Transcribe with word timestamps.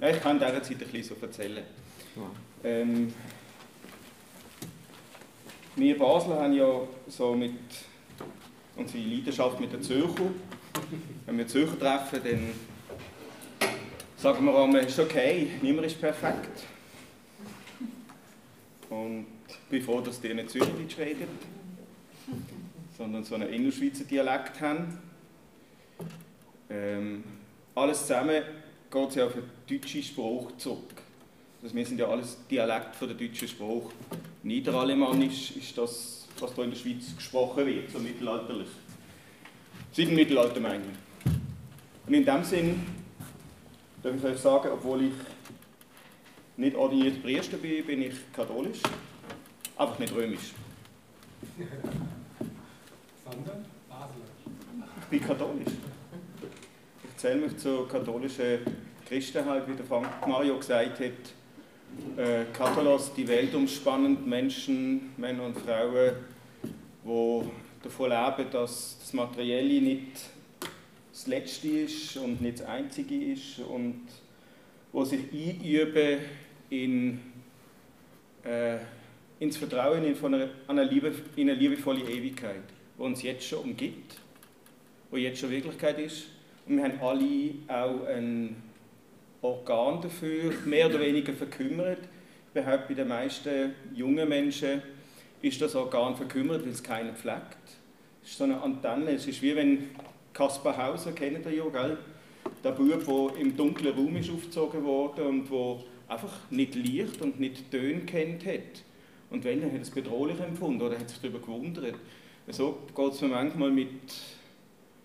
Ja, 0.00 0.08
ich 0.08 0.20
kann 0.22 0.40
in 0.40 0.46
dieser 0.46 0.62
Zeit 0.62 0.72
ein 0.72 0.78
bisschen 0.78 1.16
so 1.20 1.26
erzählen. 1.26 1.62
Ähm, 2.64 3.12
wir 5.76 5.98
Basler 5.98 6.40
haben 6.40 6.54
ja 6.54 6.80
so 7.06 7.34
mit 7.34 7.52
unsere 8.76 9.04
Leidenschaft 9.04 9.60
mit 9.60 9.74
den 9.74 9.82
Zürcher. 9.82 10.30
Wenn 11.26 11.36
wir 11.36 11.46
Zürcher 11.46 11.78
treffen, 11.78 12.20
dann 12.24 13.70
sagen 14.16 14.44
wir 14.46 14.58
einmal, 14.58 14.80
es 14.80 14.92
ist 14.92 15.00
okay, 15.00 15.50
niemand 15.60 15.86
ist 15.86 16.00
perfekt. 16.00 16.64
Und 18.88 19.26
ich 19.48 19.56
bin 19.68 19.82
froh, 19.82 20.00
dass 20.00 20.18
die 20.18 20.32
nicht 20.32 20.48
Zürichdeutsch 20.48 20.96
reden, 20.98 21.28
sondern 22.96 23.22
so 23.22 23.34
einen 23.34 23.50
Innerschweizer 23.50 24.04
Dialekt 24.04 24.62
haben. 24.62 24.98
Ähm, 26.70 27.22
alles 27.74 28.00
zusammen 28.06 28.42
geht 28.90 29.16
ja 29.16 29.26
auf 29.26 29.32
den 29.32 29.44
deutschen 29.68 30.02
Spruch 30.02 30.56
zurück. 30.56 30.94
Also 31.62 31.74
wir 31.74 31.86
sind 31.86 31.98
ja 31.98 32.08
alles 32.08 32.38
Dialekt 32.50 32.96
von 32.96 33.08
der 33.08 33.16
deutschen 33.16 33.46
Spruch. 33.46 33.92
Niederalemannisch 34.42 35.56
ist 35.56 35.76
das, 35.76 36.26
was 36.38 36.54
hier 36.54 36.64
in 36.64 36.70
der 36.70 36.76
Schweiz 36.76 37.14
gesprochen 37.14 37.66
wird, 37.66 37.90
so 37.90 37.98
mittelalterlich. 37.98 38.68
Seit 39.92 40.08
dem 40.08 40.14
Mittelalter 40.14 40.60
meine 40.60 40.82
ich. 40.82 41.30
Und 42.06 42.14
in 42.14 42.24
dem 42.24 42.42
Sinn 42.44 42.86
darf 44.02 44.14
ich 44.16 44.24
euch 44.24 44.38
sagen, 44.38 44.70
obwohl 44.72 45.02
ich 45.04 45.12
nicht 46.56 46.76
ordiniert 46.76 47.22
Priester 47.22 47.58
bin, 47.58 47.84
bin 47.86 48.02
ich 48.02 48.14
katholisch, 48.32 48.78
einfach 49.76 49.98
nicht 49.98 50.14
römisch. 50.14 50.52
Sondern 53.24 53.64
Basler. 53.88 54.24
Ich 55.00 55.06
bin 55.06 55.20
katholisch. 55.20 55.72
Zähle 57.20 57.36
mich 57.36 57.58
zur 57.58 57.86
katholischen 57.86 58.60
Christenheit, 59.06 59.68
wie 59.68 59.74
der 59.74 59.84
Frank 59.84 60.08
Mario 60.26 60.56
gesagt 60.56 61.00
hat. 61.00 62.16
Äh, 62.16 62.46
Katholos, 62.50 63.12
die 63.12 63.28
Welt 63.28 63.54
umspannend, 63.54 64.26
Menschen, 64.26 65.12
Männer 65.18 65.44
und 65.44 65.58
Frauen, 65.58 66.14
die 67.04 67.42
davon 67.82 68.08
leben, 68.08 68.50
dass 68.50 68.96
das 69.00 69.12
Materielle 69.12 69.82
nicht 69.82 70.30
das 71.12 71.26
Letzte 71.26 71.68
ist 71.68 72.16
und 72.16 72.40
nicht 72.40 72.60
das 72.60 72.66
Einzige 72.66 73.32
ist 73.32 73.58
und 73.58 74.00
wo 74.90 75.04
sich 75.04 75.20
einüben 75.30 76.20
in, 76.70 77.20
äh, 78.44 78.78
ins 79.40 79.58
Vertrauen 79.58 80.04
in, 80.04 80.16
eine, 80.68 80.84
Liebe, 80.84 81.12
in 81.36 81.50
eine 81.50 81.58
liebevolle 81.58 82.00
Ewigkeit, 82.00 82.62
die 82.96 83.02
uns 83.02 83.22
jetzt 83.22 83.46
schon 83.46 83.58
umgibt, 83.58 84.16
wo 85.10 85.18
jetzt 85.18 85.38
schon 85.38 85.50
Wirklichkeit 85.50 85.98
ist. 85.98 86.39
Und 86.66 86.76
wir 86.76 86.84
haben 86.84 87.00
alle 87.00 87.54
auch 87.68 88.06
ein 88.06 88.56
Organ 89.42 90.02
dafür, 90.02 90.52
mehr 90.66 90.86
oder 90.86 91.00
weniger 91.00 91.32
verkümmert. 91.32 91.98
Ich 92.54 92.64
bei 92.64 92.94
den 92.94 93.08
meisten 93.08 93.74
jungen 93.94 94.28
Menschen 94.28 94.82
ist 95.40 95.60
das 95.62 95.74
Organ 95.74 96.16
verkümmert, 96.16 96.62
weil 96.62 96.72
es 96.72 96.82
keiner 96.82 97.12
pflegt. 97.12 97.56
Es 98.22 98.30
ist 98.30 98.38
so 98.38 98.44
eine 98.44 98.60
Antenne. 98.60 99.12
Es 99.12 99.26
ist 99.26 99.40
wie 99.40 99.56
wenn 99.56 99.90
Kaspar 100.32 100.76
Hauser, 100.76 101.12
kennt 101.12 101.46
ihr 101.46 101.52
ja, 101.52 101.64
gell? 101.68 101.98
Der 102.62 102.72
Bub, 102.72 103.04
der 103.06 103.40
im 103.40 103.56
dunklen 103.56 103.94
Raum 103.94 104.16
ist 104.16 104.30
aufgezogen 104.30 104.84
wurde 104.84 105.24
und 105.24 105.50
wo 105.50 105.84
einfach 106.08 106.32
nicht 106.50 106.74
Licht 106.74 107.22
und 107.22 107.40
nicht 107.40 107.70
Töne 107.70 108.00
kennt 108.00 108.44
hat. 108.44 108.84
Und 109.30 109.44
wenn, 109.44 109.60
dann 109.60 109.70
hat 109.70 109.78
er 109.78 109.82
es 109.82 109.90
bedrohlich 109.90 110.40
empfunden 110.40 110.82
oder 110.82 110.98
hat 110.98 111.08
sich 111.08 111.20
darüber 111.20 111.38
gewundert. 111.38 111.94
So 112.48 112.78
geht 112.94 113.12
es 113.12 113.20
mir 113.20 113.28
manchmal 113.28 113.70
mit 113.70 113.88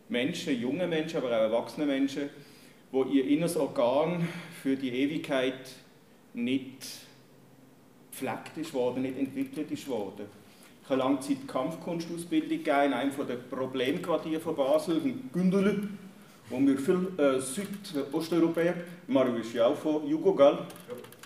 Menschen, 0.09 0.59
jungen 0.59 0.89
Menschen, 0.89 1.17
aber 1.17 1.27
auch 1.27 1.41
erwachsenen 1.41 1.87
Menschen, 1.87 2.29
wo 2.91 3.03
ihr 3.03 3.25
inneres 3.27 3.57
Organ 3.57 4.27
für 4.61 4.75
die 4.75 4.89
Ewigkeit 4.89 5.69
nicht 6.33 6.85
gepflegt 8.11 8.57
ist 8.57 8.73
worden, 8.73 9.03
nicht 9.03 9.17
entwickelt 9.17 9.71
ist 9.71 9.87
worden. 9.87 10.25
Ich 10.83 10.89
habe 10.89 10.99
lange 10.99 11.19
Zeit 11.19 11.47
Kampfkunstausbildung 11.47 12.49
gegeben 12.49 12.85
in 12.85 12.93
einem 12.93 13.11
der 13.27 13.35
Problemquartiere 13.35 14.39
von 14.39 14.55
Basel, 14.55 15.01
in 15.03 15.29
Gündele, 15.33 15.89
wo 16.49 16.59
wir 16.59 16.77
viele 16.77 17.35
äh, 17.37 17.39
Südosteuropäer, 17.39 18.75
Mario 19.07 19.35
ist 19.37 19.53
ja 19.53 19.65
auch 19.65 19.75
von 19.75 20.07
Jugo, 20.07 20.33
gell? 20.35 20.59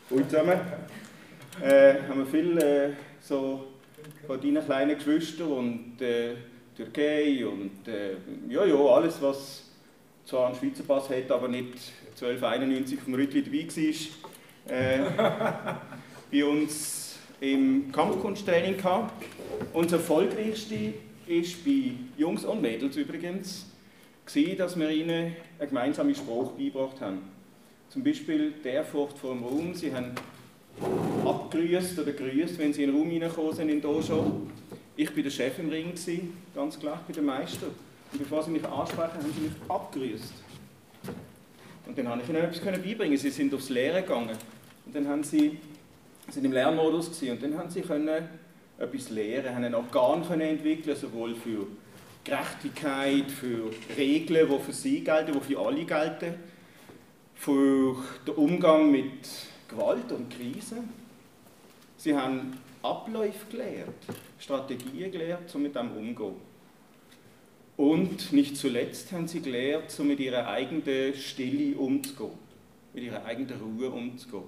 Ja. 0.10 0.28
zusammen. 0.30 0.60
Äh, 1.62 1.96
haben 2.08 2.20
wir 2.20 2.26
viele 2.26 2.88
äh, 2.88 2.94
so 3.20 3.68
von 4.26 4.40
deinen 4.40 4.64
kleinen 4.64 4.96
Geschwistern 4.96 5.48
und 5.48 6.02
äh, 6.02 6.36
Türkei 6.80 7.46
und 7.46 7.86
äh, 7.90 8.14
ja, 8.48 8.64
ja, 8.64 8.76
alles, 8.76 9.22
was 9.22 9.64
zwar 10.26 10.48
einen 10.48 10.56
Schweizer 10.56 10.84
Pass 10.84 11.10
hat, 11.10 11.30
aber 11.30 11.50
nicht 11.50 11.74
1291 12.12 13.00
vom 13.02 13.16
Rütli 13.16 13.44
dabei 13.44 13.68
war, 14.66 14.78
äh, 14.78 15.76
bei 16.32 16.46
uns 16.46 17.18
im 17.42 17.92
Kampfkunsttraining 17.92 18.78
gehabt. 18.78 19.26
Unser 19.74 19.98
erfolgreichste 19.98 20.94
ist 21.28 21.66
bei 21.66 21.96
Jungs 22.18 22.46
und 22.46 22.62
Mädels 22.62 22.96
übrigens, 22.96 23.66
gewesen, 24.26 24.58
dass 24.58 24.80
wir 24.80 24.90
ihnen 24.90 25.36
einen 25.60 25.70
gemeinsamen 25.70 26.16
Spruch 26.16 26.52
beigebracht 26.52 27.02
haben. 27.02 27.24
Zum 27.90 28.06
Beispiel 28.06 28.54
der 28.64 28.86
Furcht 28.86 29.18
vor 29.18 29.34
dem 29.34 29.44
Raum. 29.44 29.74
Sie 29.74 29.94
haben 29.94 30.14
abgrüßt 31.26 32.00
oder 32.00 32.14
grüßt, 32.14 32.58
wenn 32.58 32.72
sie 32.72 32.84
in 32.84 32.92
den 32.92 32.98
Raum 32.98 33.10
reingekommen 33.10 33.54
sind 33.54 33.70
in 33.70 33.82
Dojo. 33.82 34.48
Ich 35.02 35.16
war 35.16 35.24
der 35.24 35.30
Chef 35.30 35.58
im 35.60 35.70
Ring, 35.70 35.94
ganz 36.54 36.78
klar, 36.78 37.00
ich 37.00 37.16
bin 37.16 37.26
der 37.26 37.34
Meister. 37.34 37.68
Und 38.12 38.20
bevor 38.20 38.44
sie 38.44 38.52
mich 38.52 38.66
ansprechen, 38.66 39.14
haben 39.14 39.34
sie 39.34 39.44
mich 39.44 39.54
abgrüßt. 39.70 40.34
Und 41.88 41.98
dann 41.98 42.10
habe 42.10 42.22
ich 42.22 42.28
ihnen 42.28 42.44
etwas 42.44 42.60
beibringen 42.60 43.18
Sie 43.18 43.30
sind 43.30 43.54
aufs 43.54 43.70
Lehren 43.70 44.04
gegangen. 44.04 44.36
Und 44.86 44.94
dann 44.94 45.08
haben 45.08 45.24
sie, 45.24 45.58
sind 46.30 46.44
im 46.44 46.52
Lernmodus 46.52 47.12
gewesen, 47.12 47.32
und 47.32 47.42
dann 47.42 47.58
haben 47.58 47.70
sie 47.70 47.80
können 47.80 48.28
etwas 48.78 49.10
lernen, 49.10 49.56
haben 49.56 49.64
ein 49.64 49.74
Organ 49.74 50.28
können 50.28 50.42
entwickeln, 50.42 50.98
sowohl 50.98 51.34
für 51.34 51.68
Gerechtigkeit, 52.26 53.32
für 53.32 53.72
Regeln, 53.96 54.50
die 54.50 54.60
für 54.60 54.74
sie 54.74 55.02
gelten, 55.02 55.32
die 55.32 55.40
für 55.40 55.60
alle 55.62 55.86
gelten, 55.86 56.34
für 57.36 57.96
den 58.28 58.34
Umgang 58.36 58.92
mit 58.92 59.30
Gewalt 59.70 60.12
und 60.12 60.30
Krisen. 60.30 60.90
Sie 61.96 62.14
haben 62.14 62.52
Abläufe 62.82 63.46
gelernt, 63.52 63.96
Strategien 64.40 65.12
gelernt, 65.12 65.54
um 65.54 65.64
mit 65.64 65.76
dem 65.76 65.92
umzugehen. 65.92 66.36
Und 67.76 68.34
nicht 68.34 68.58
zuletzt 68.58 69.12
haben 69.12 69.28
sie 69.28 69.42
gelernt, 69.42 69.90
so 69.90 70.04
mit 70.04 70.20
ihrer 70.20 70.48
eigenen 70.48 71.14
Stille 71.14 71.78
umzugehen, 71.78 72.32
mit 72.94 73.06
ihrer 73.06 73.24
eigenen 73.24 73.60
Ruhe 73.60 73.90
umzugehen. 73.90 74.44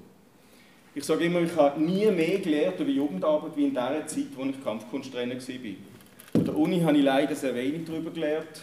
Ich 0.93 1.05
sage 1.05 1.23
immer, 1.23 1.41
ich 1.41 1.55
habe 1.55 1.81
nie 1.81 2.05
mehr 2.11 2.39
gelernt 2.39 2.79
über 2.81 2.89
Jugendarbeit 2.89 3.55
wie 3.55 3.67
in 3.67 3.73
der 3.73 4.05
Zeit, 4.07 4.27
wo 4.35 4.43
ich 4.43 4.61
Kampfkunsttrainer 4.61 5.35
war. 5.35 5.75
An 6.33 6.45
der 6.45 6.57
Uni 6.57 6.81
habe 6.81 6.97
ich 6.97 7.03
leider 7.03 7.33
sehr 7.33 7.55
wenig 7.55 7.85
darüber 7.85 8.11
gelernt. 8.11 8.61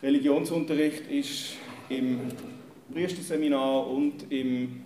Religionsunterricht 0.00 1.10
ist 1.10 1.54
im 1.88 2.20
Priesterseminar 2.92 3.88
und 3.88 4.30
im, 4.30 4.84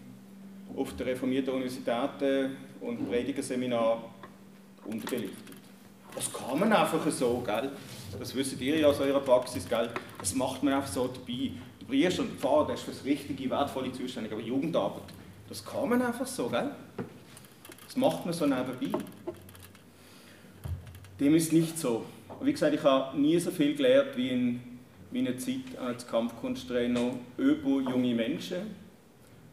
auf 0.74 0.96
der 0.96 1.08
reformierten 1.08 1.52
Universität 1.52 2.50
und 2.82 3.08
Predigerseminar 3.08 4.02
unterbelichtet. 4.84 5.56
Das 6.14 6.30
kann 6.32 6.58
man 6.58 6.72
einfach 6.72 7.10
so, 7.10 7.42
gell? 7.44 7.70
Das 8.18 8.34
wisst 8.34 8.60
ihr 8.60 8.78
ja 8.78 8.88
aus 8.88 9.00
eurer 9.00 9.20
Praxis, 9.20 9.66
gell? 9.68 9.88
Das 10.18 10.34
macht 10.34 10.62
man 10.62 10.74
einfach 10.74 10.88
so 10.88 11.06
dabei. 11.08 11.52
Der 11.80 11.86
Priester 11.86 12.22
und 12.22 12.32
der 12.32 12.38
Pfarrer, 12.38 12.66
der 12.66 12.74
ist 12.74 12.82
für 12.82 12.90
das 12.90 13.04
Richtige, 13.04 13.48
wertvolle 13.48 13.92
zuständig, 13.92 14.32
aber 14.32 14.42
Jugendarbeit, 14.42 15.04
das 15.48 15.64
kann 15.64 15.88
man 15.88 16.02
einfach 16.02 16.26
so, 16.26 16.48
gell? 16.48 16.70
Das 17.86 17.96
macht 17.96 18.24
man 18.26 18.34
so 18.34 18.46
nebenbei. 18.46 18.98
Dem 21.18 21.34
ist 21.34 21.52
nicht 21.52 21.78
so. 21.78 22.04
Wie 22.40 22.52
gesagt, 22.52 22.74
ich 22.74 22.82
habe 22.82 23.18
nie 23.18 23.38
so 23.38 23.50
viel 23.50 23.74
gelernt 23.74 24.16
wie 24.16 24.28
in 24.30 24.60
meiner 25.12 25.36
Zeit 25.38 25.78
als 25.80 26.06
Kampfkunsttrainer 26.06 27.14
über 27.36 27.80
junge 27.90 28.14
Menschen, 28.14 28.74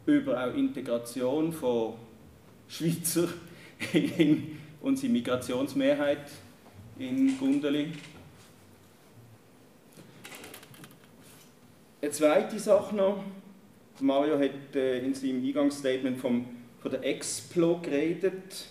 über 0.06 0.44
auch 0.44 0.54
Integration 0.56 1.54
von 1.54 1.94
Schweizer 2.70 3.28
in 3.94 4.60
unsere 4.82 5.12
Migrationsmehrheit 5.12 6.30
in 7.00 7.38
Gundeli. 7.38 7.88
Eine 12.02 12.12
zweite 12.12 12.60
Sache 12.60 12.96
noch. 12.96 13.24
Mario 14.00 14.40
hat 14.40 14.76
äh, 14.76 15.00
in 15.00 15.14
seinem 15.14 15.44
Eingangsstatement 15.44 16.18
vom, 16.20 16.46
von 16.80 16.92
der 16.92 17.04
Explo 17.04 17.80
geredet. 17.82 18.68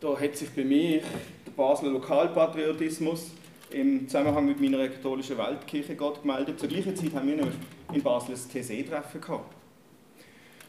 Da 0.00 0.18
hat 0.18 0.36
sich 0.36 0.50
bei 0.50 0.64
mir 0.64 1.00
der 1.46 1.52
Basler 1.56 1.90
Lokalpatriotismus 1.90 3.30
im 3.70 4.06
Zusammenhang 4.06 4.46
mit 4.46 4.60
meiner 4.60 4.88
katholischen 4.88 5.38
Weltkirche 5.38 5.96
Gott 5.96 6.20
gemeldet. 6.20 6.60
Zur 6.60 6.68
gleichen 6.68 6.94
Zeit 6.94 7.14
haben 7.14 7.28
wir 7.28 7.36
nämlich 7.36 7.54
in 7.92 8.02
Basel 8.02 8.34
ein 8.34 8.62
TC-Treffen 8.62 9.20
gehabt. 9.20 9.61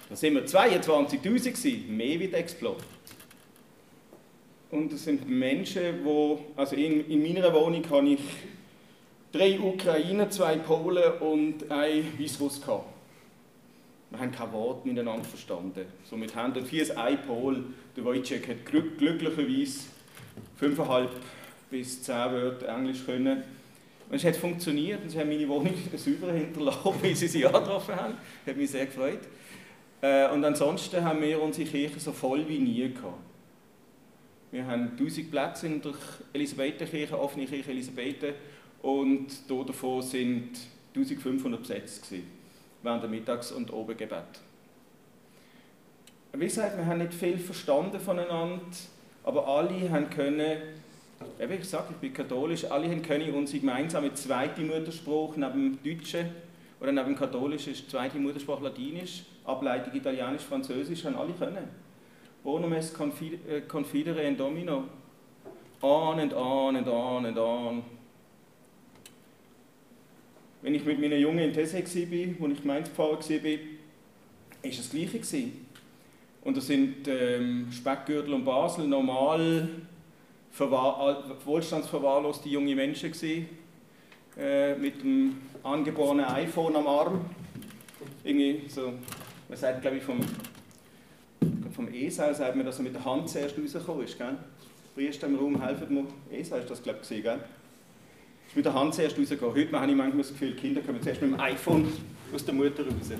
Da 0.09 0.15
sind 0.15 0.35
wir 0.35 0.45
22'000 0.45 1.87
mehr 1.87 2.19
wie 2.19 2.33
Explo. 2.33 2.75
Und 4.71 4.91
es 4.91 5.03
sind 5.03 5.29
Menschen, 5.29 6.03
die, 6.03 6.37
also 6.55 6.75
in, 6.75 7.07
in 7.09 7.21
meiner 7.21 7.53
Wohnung 7.53 7.87
habe 7.89 8.09
ich 8.09 8.19
drei 9.31 9.59
Ukrainer, 9.59 10.29
zwei 10.29 10.57
Polen 10.57 11.13
und 11.19 11.69
ein 11.71 12.19
Weißruss 12.19 12.61
gehabt. 12.61 12.85
wir 14.09 14.19
haben 14.19 14.31
kein 14.31 14.51
Wort 14.51 14.85
miteinander 14.85 15.25
verstanden. 15.25 15.85
So, 16.09 16.19
wir 16.19 16.27
haben 16.35 16.53
dort 16.53 16.71
wie 16.71 16.91
ein 16.91 17.21
Pol. 17.25 17.63
Der 17.95 18.05
Wojciech 18.05 18.47
hat 18.47 18.65
glücklicherweise 18.65 19.85
fünfeinhalb 20.55 21.09
bis 21.71 22.03
zehn 22.03 22.31
Wörter 22.31 22.67
Englisch 22.67 23.05
können. 23.05 23.43
Und 24.09 24.15
es 24.15 24.23
hat 24.23 24.35
funktioniert 24.35 25.01
und 25.01 25.09
sie 25.09 25.19
haben 25.19 25.29
meine 25.29 25.47
Wohnung 25.47 25.73
sauber 25.95 26.31
hinterlassen, 26.31 26.93
wie 27.01 27.15
sie 27.15 27.27
sie 27.27 27.45
angetroffen 27.45 27.95
haben. 27.95 28.13
Hat 28.45 28.57
mich 28.57 28.69
sehr 28.69 28.85
gefreut. 28.85 29.21
Äh, 30.03 30.29
und 30.31 30.43
ansonsten 30.43 31.01
haben 31.01 31.21
wir 31.21 31.41
unsere 31.41 31.65
Kirche 31.65 31.97
so 31.97 32.11
voll 32.11 32.45
wie 32.49 32.59
nie 32.59 32.89
gehabt. 32.93 33.21
Wir 34.51 34.67
haben 34.67 34.91
1000 34.97 35.31
Plätze 35.31 35.65
in 35.65 35.81
der 35.81 35.93
Elisabethenkirche, 36.33 37.17
offene 37.17 37.45
Kirche 37.45 37.71
Elisabethen, 37.71 38.33
und 38.81 39.27
davon 39.49 40.01
sind 40.01 40.59
1500 40.93 41.61
besetzt 41.61 42.13
während 42.81 43.01
der 43.01 43.09
Mittags- 43.09 43.53
und 43.53 43.71
Obengebet. 43.71 44.41
Wie 46.33 46.45
gesagt, 46.45 46.77
wir 46.77 46.85
haben 46.85 46.97
nicht 46.97 47.13
viel 47.13 47.37
verstanden 47.37 47.97
voneinander, 48.01 48.59
aber 49.23 49.47
alle 49.47 49.89
haben 49.89 50.09
können, 50.09 50.57
wie 51.39 51.53
ich 51.53 51.63
sage, 51.63 51.85
ich 51.91 51.97
bin 51.97 52.13
katholisch, 52.13 52.65
alle 52.65 52.89
haben 52.89 53.01
können 53.01 53.33
unsere 53.33 53.59
gemeinsame 53.59 54.13
zweite 54.13 54.63
Muttersprache 54.63 55.39
neben 55.39 55.77
dem 55.81 55.97
Deutschen 55.97 56.29
oder 56.81 56.91
neben 56.91 57.13
dem 57.13 57.15
Katholischen 57.15 57.71
ist 57.71 57.85
die 57.85 57.87
zweite 57.87 58.19
Muttersprache 58.19 58.63
Latinisch, 58.63 59.23
Ableitung 59.45 59.93
Italienisch, 59.93 60.43
Französisch, 60.43 61.03
haben 61.05 61.15
alle 61.15 61.33
können. 61.33 61.67
Bonum 62.43 62.73
est 62.73 62.93
confidere 62.93 64.21
in 64.23 64.35
Domino. 64.35 64.83
On 65.81 66.19
and 66.19 66.33
on 66.33 66.75
and 66.75 66.87
on 66.87 67.25
and 67.25 67.37
on. 67.37 67.83
Wenn 70.61 70.75
ich 70.75 70.85
mit 70.85 70.99
meinen 70.99 71.19
Jungen 71.19 71.39
in 71.39 71.53
Tesse 71.53 71.77
war, 71.77 72.35
wo 72.39 72.47
ich 72.47 72.61
Gemeindepfarrer 72.61 73.19
war, 73.19 73.19
war 73.19 73.59
es 74.61 74.77
das 74.77 74.89
Gleiche. 74.89 75.51
Und 76.43 76.57
das 76.57 76.67
sind 76.67 77.07
ähm, 77.07 77.67
Speckgürtel 77.71 78.33
und 78.33 78.43
Basel 78.43 78.87
normal 78.87 79.69
wohlstandsverwahrloste 81.45 82.49
junge 82.49 82.75
Menschen 82.75 83.11
gewesen, 83.11 83.47
äh, 84.37 84.75
mit 84.75 85.01
dem 85.01 85.37
angeborenen 85.63 86.25
iPhone 86.25 86.75
am 86.75 86.87
Arm. 86.87 87.25
Irgendwie 88.23 88.67
so, 88.67 88.93
man 89.53 89.59
sagt 89.59 89.81
glaube 89.83 89.97
ich 89.97 90.03
vom 90.03 90.19
vom 91.75 91.87
Esau 91.93 92.33
sagt 92.33 92.55
man, 92.55 92.65
dass 92.65 92.77
er 92.77 92.83
mit 92.83 92.95
der 92.95 93.05
Hand 93.05 93.29
zuerst 93.29 93.55
rausgekommen 93.57 94.05
ist. 94.05 94.17
Gell? 94.17 94.37
Priester 94.95 95.27
im 95.27 95.35
Raum 95.35 95.61
helfen 95.61 95.93
mir. 95.93 96.05
Esau 96.31 96.57
ist 96.57 96.69
das, 96.69 96.81
glaube 96.83 96.99
ich, 97.01 97.07
gesehen, 97.07 97.23
gell? 97.23 97.39
Ist 98.47 98.55
mit 98.55 98.65
der 98.65 98.73
Hand 98.75 98.93
zuerst 98.93 99.17
rausgekommen. 99.17 99.55
Heute 99.55 99.79
habe 99.79 99.91
ich 99.91 99.97
manchmal 99.97 100.21
das 100.21 100.29
Gefühl, 100.29 100.55
Kinder 100.55 100.81
kommen 100.81 101.01
zuerst 101.01 101.21
mit 101.21 101.31
dem 101.31 101.39
iPhone 101.39 101.91
aus 102.33 102.45
der 102.45 102.53
Mutter 102.53 102.83
raus. 102.83 103.11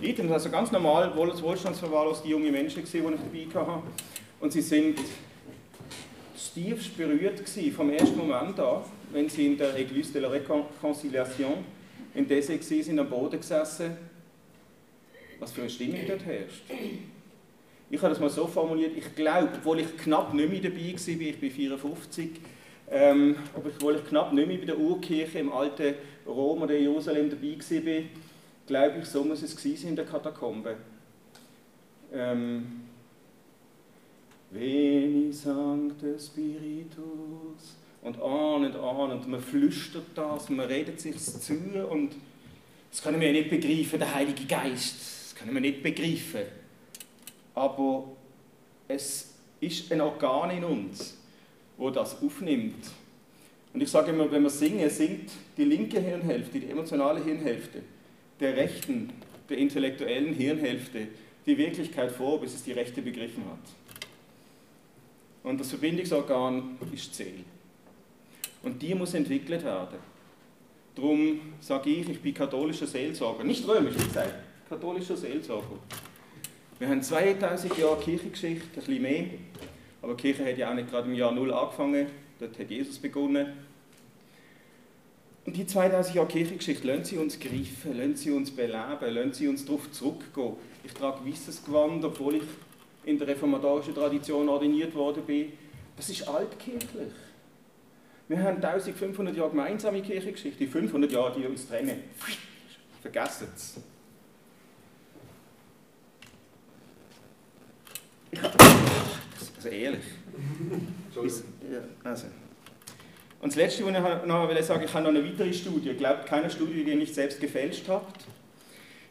Das 0.00 0.30
also 0.30 0.50
ganz 0.50 0.72
normal, 0.72 1.14
wohl 1.14 1.42
wohlstandsverwahrloste 1.42 2.28
junge 2.28 2.50
Menschen, 2.50 2.82
die 2.84 2.98
ich 3.38 3.48
dabei 3.48 3.66
hatte. 3.66 3.82
Und 4.40 4.52
sie 4.52 4.62
sind 4.62 4.98
tiefst 6.54 6.96
berührt 6.96 7.42
vom 7.74 7.90
ersten 7.90 8.16
Moment 8.16 8.58
an, 8.60 8.82
wenn 9.12 9.28
sie 9.28 9.46
in 9.46 9.58
der 9.58 9.76
Église 9.76 10.12
de 10.12 10.22
la 10.22 10.28
Réconciliation 10.28 11.64
in 12.14 12.26
Dessé 12.28 12.60
sind, 12.60 12.98
am 12.98 13.08
Boden 13.08 13.40
gesessen 13.40 13.96
was 15.44 15.52
für 15.52 15.62
eine 15.62 15.70
Stimmung 15.70 16.00
dort 16.06 16.24
herrscht. 16.24 16.64
Ich 17.90 18.00
habe 18.00 18.10
das 18.10 18.20
mal 18.20 18.30
so 18.30 18.46
formuliert, 18.46 18.96
ich 18.96 19.14
glaube, 19.14 19.50
obwohl 19.54 19.80
ich 19.80 19.96
knapp 19.98 20.32
nicht 20.32 20.48
mehr 20.48 20.60
dabei 20.60 20.94
war, 20.94 21.28
ich 21.28 21.40
bin 21.40 21.50
54, 21.50 22.30
ähm, 22.90 23.36
obwohl 23.54 23.96
ich 23.96 24.04
knapp 24.06 24.32
nicht 24.32 24.48
mehr 24.48 24.58
bei 24.58 24.64
der 24.64 24.78
Urkirche 24.78 25.38
im 25.38 25.52
alten 25.52 25.94
Rom 26.26 26.62
oder 26.62 26.74
Jerusalem 26.74 27.30
dabei 27.30 27.58
war, 27.58 28.02
glaube 28.66 28.98
ich, 29.00 29.04
so 29.04 29.22
muss 29.22 29.42
es 29.42 29.54
gewesen 29.54 29.90
in 29.90 29.96
der 29.96 30.06
Katakombe. 30.06 30.76
Ähm, 32.12 32.80
Veni 34.50 35.32
Sancte 35.32 36.18
Spiritus 36.18 37.76
und 38.04 38.22
an 38.22 38.64
und 38.64 38.76
an 38.76 39.10
und 39.10 39.28
man 39.28 39.40
flüstert 39.40 40.06
das, 40.14 40.48
man 40.48 40.66
redet 40.66 41.00
sich 41.00 41.16
zu 41.18 41.54
und 41.90 42.14
das 42.90 43.02
können 43.02 43.20
wir 43.20 43.32
ja 43.32 43.32
nicht 43.32 43.50
begreifen, 43.50 43.98
der 43.98 44.14
Heilige 44.14 44.44
Geist 44.44 45.14
das 45.34 45.40
können 45.40 45.54
wir 45.54 45.60
nicht 45.60 45.82
begreifen. 45.82 46.42
Aber 47.54 48.12
es 48.86 49.34
ist 49.60 49.90
ein 49.90 50.00
Organ 50.00 50.50
in 50.50 50.64
uns, 50.64 51.16
wo 51.76 51.90
das 51.90 52.22
aufnimmt. 52.22 52.86
Und 53.72 53.82
ich 53.82 53.90
sage 53.90 54.12
immer, 54.12 54.30
wenn 54.30 54.44
wir 54.44 54.50
singen, 54.50 54.88
singt 54.88 55.32
die 55.56 55.64
linke 55.64 56.00
Hirnhälfte, 56.00 56.60
die 56.60 56.70
emotionale 56.70 57.22
Hirnhälfte, 57.24 57.82
der 58.38 58.56
rechten, 58.56 59.10
der 59.48 59.58
intellektuellen 59.58 60.34
Hirnhälfte 60.34 61.08
die 61.46 61.58
Wirklichkeit 61.58 62.12
vor, 62.12 62.40
bis 62.40 62.54
es 62.54 62.62
die 62.62 62.72
rechte 62.72 63.02
begriffen 63.02 63.44
hat. 63.46 63.58
Und 65.42 65.58
das 65.58 65.70
Verbindungsorgan 65.70 66.78
ist 66.92 67.12
Zähl. 67.12 67.44
Und 68.64 68.80
die 68.80 68.94
muss 68.94 69.14
entwickelt 69.14 69.64
werden. 69.64 69.98
Darum 70.94 71.40
sage 71.60 71.90
ich, 71.90 72.08
ich 72.08 72.20
bin 72.20 72.34
katholischer 72.34 72.86
Seelsorger, 72.86 73.44
nicht 73.44 73.66
römisch, 73.66 73.94
wie 73.98 74.04
gesagt 74.04 74.34
katholischer 74.68 75.16
Seelsorger. 75.16 75.78
Wir 76.78 76.88
haben 76.88 77.02
2000 77.02 77.78
Jahre 77.78 78.00
Kirchengeschichte, 78.00 78.66
ein 78.66 78.74
bisschen 78.74 79.02
mehr. 79.02 79.24
Aber 80.02 80.14
die 80.14 80.22
Kirche 80.22 80.44
hat 80.44 80.58
ja 80.58 80.70
auch 80.70 80.74
nicht 80.74 80.90
gerade 80.90 81.08
im 81.08 81.14
Jahr 81.14 81.32
Null 81.32 81.52
angefangen. 81.52 82.06
Dort 82.38 82.58
hat 82.58 82.70
Jesus 82.70 82.98
begonnen. 82.98 83.52
Und 85.46 85.56
die 85.56 85.66
2000 85.66 86.16
Jahre 86.16 86.28
Kirchengeschichte 86.28 86.86
lassen 86.86 87.04
sie 87.04 87.18
uns 87.18 87.38
greifen, 87.38 87.96
lassen 87.96 88.16
sie 88.16 88.30
uns 88.30 88.50
beleben, 88.50 89.14
lassen 89.14 89.32
sie 89.32 89.48
uns 89.48 89.64
darauf 89.64 89.90
zurückgehen. 89.92 90.54
Ich 90.82 90.92
trage 90.92 91.24
weißes 91.24 91.64
Gewand, 91.64 92.04
obwohl 92.04 92.36
ich 92.36 92.42
in 93.04 93.18
der 93.18 93.28
reformatorischen 93.28 93.94
Tradition 93.94 94.48
ordiniert 94.48 94.94
worden 94.94 95.22
bin. 95.26 95.52
Das 95.96 96.08
ist 96.08 96.26
altkirchlich. 96.26 97.12
Wir 98.28 98.42
haben 98.42 98.56
1500 98.56 99.36
Jahre 99.36 99.50
gemeinsame 99.50 100.00
Kirchengeschichte, 100.00 100.58
die 100.58 100.66
500 100.66 101.12
Jahre, 101.12 101.38
die 101.38 101.46
uns 101.46 101.68
trennen. 101.68 102.04
Vergessen 103.02 103.48
es. 103.54 103.76
Also 109.56 109.68
ehrlich. 109.68 110.04
Also. 112.02 112.26
Und 113.40 113.52
das 113.52 113.56
Letzte, 113.56 113.84
was 113.84 113.94
ich 113.94 114.26
noch 114.26 114.48
will 114.48 114.62
sagen 114.62 114.84
ich 114.84 114.94
habe 114.94 115.04
noch 115.04 115.10
eine 115.10 115.24
weitere 115.24 115.52
Studie. 115.52 115.90
Ich 115.90 115.98
glaube, 115.98 116.24
keine 116.24 116.48
Studie, 116.48 116.82
die 116.82 116.90
ihr 116.90 116.96
nicht 116.96 117.14
selbst 117.14 117.40
gefälscht 117.40 117.88
habt. 117.88 118.24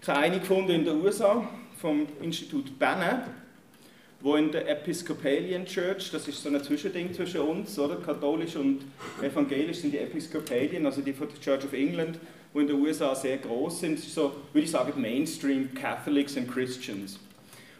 Ich 0.01 0.07
habe 0.07 0.19
eine 0.19 0.39
gefunden 0.39 0.71
in 0.71 0.85
den 0.85 1.01
USA 1.01 1.47
vom 1.77 2.07
Institut 2.21 2.77
Banner, 2.79 3.27
wo 4.23 4.37
in 4.37 4.53
der 4.53 4.69
Episcopalian 4.69 5.65
Church, 5.65 6.09
das 6.11 6.29
ist 6.29 6.41
so 6.41 6.47
ein 6.47 6.63
Zwischending 6.63 7.13
zwischen 7.13 7.41
uns, 7.41 7.77
oder? 7.77 7.97
Katholisch 7.97 8.55
und 8.55 8.79
evangelisch 9.21 9.79
sind 9.79 9.91
die 9.91 9.97
Episcopalian, 9.97 10.85
also 10.85 11.01
die 11.01 11.11
von 11.11 11.27
der 11.27 11.39
Church 11.41 11.65
of 11.65 11.73
England, 11.73 12.17
wo 12.53 12.61
in 12.61 12.67
den 12.67 12.79
USA 12.79 13.13
sehr 13.13 13.37
groß 13.37 13.81
sind. 13.81 13.99
So, 13.99 14.31
würde 14.53 14.63
ich 14.63 14.71
sagen, 14.71 14.99
Mainstream 14.99 15.73
Catholics 15.73 16.37
and 16.37 16.49
Christians. 16.49 17.19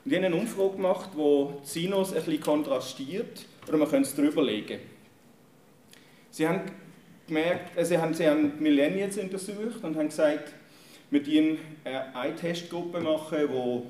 Und 0.03 0.11
die 0.11 0.17
haben 0.17 0.25
eine 0.25 0.35
Umfrage 0.35 0.75
gemacht, 0.75 1.11
wo 1.13 1.61
die 1.63 1.69
Sinus 1.69 2.11
ein 2.11 2.21
bisschen 2.21 2.41
kontrastiert, 2.41 3.45
oder 3.69 3.77
man 3.77 3.89
könnte 3.89 4.09
es 4.09 4.15
drüber 4.15 4.43
legen. 4.43 4.79
Sie 6.29 6.45
haben 6.45 6.63
gemerkt, 7.25 7.77
äh, 7.77 7.85
sie 7.85 7.97
haben, 7.97 8.13
sie 8.13 8.27
haben 8.27 8.51
Millennials 8.59 9.17
untersucht 9.17 9.81
und 9.81 9.95
haben 9.95 10.09
gesagt, 10.09 10.53
wir 11.09 11.25
ihnen 11.25 11.57
eine 11.85 12.35
Testgruppe 12.35 12.99
machen, 12.99 13.37
wo 13.49 13.85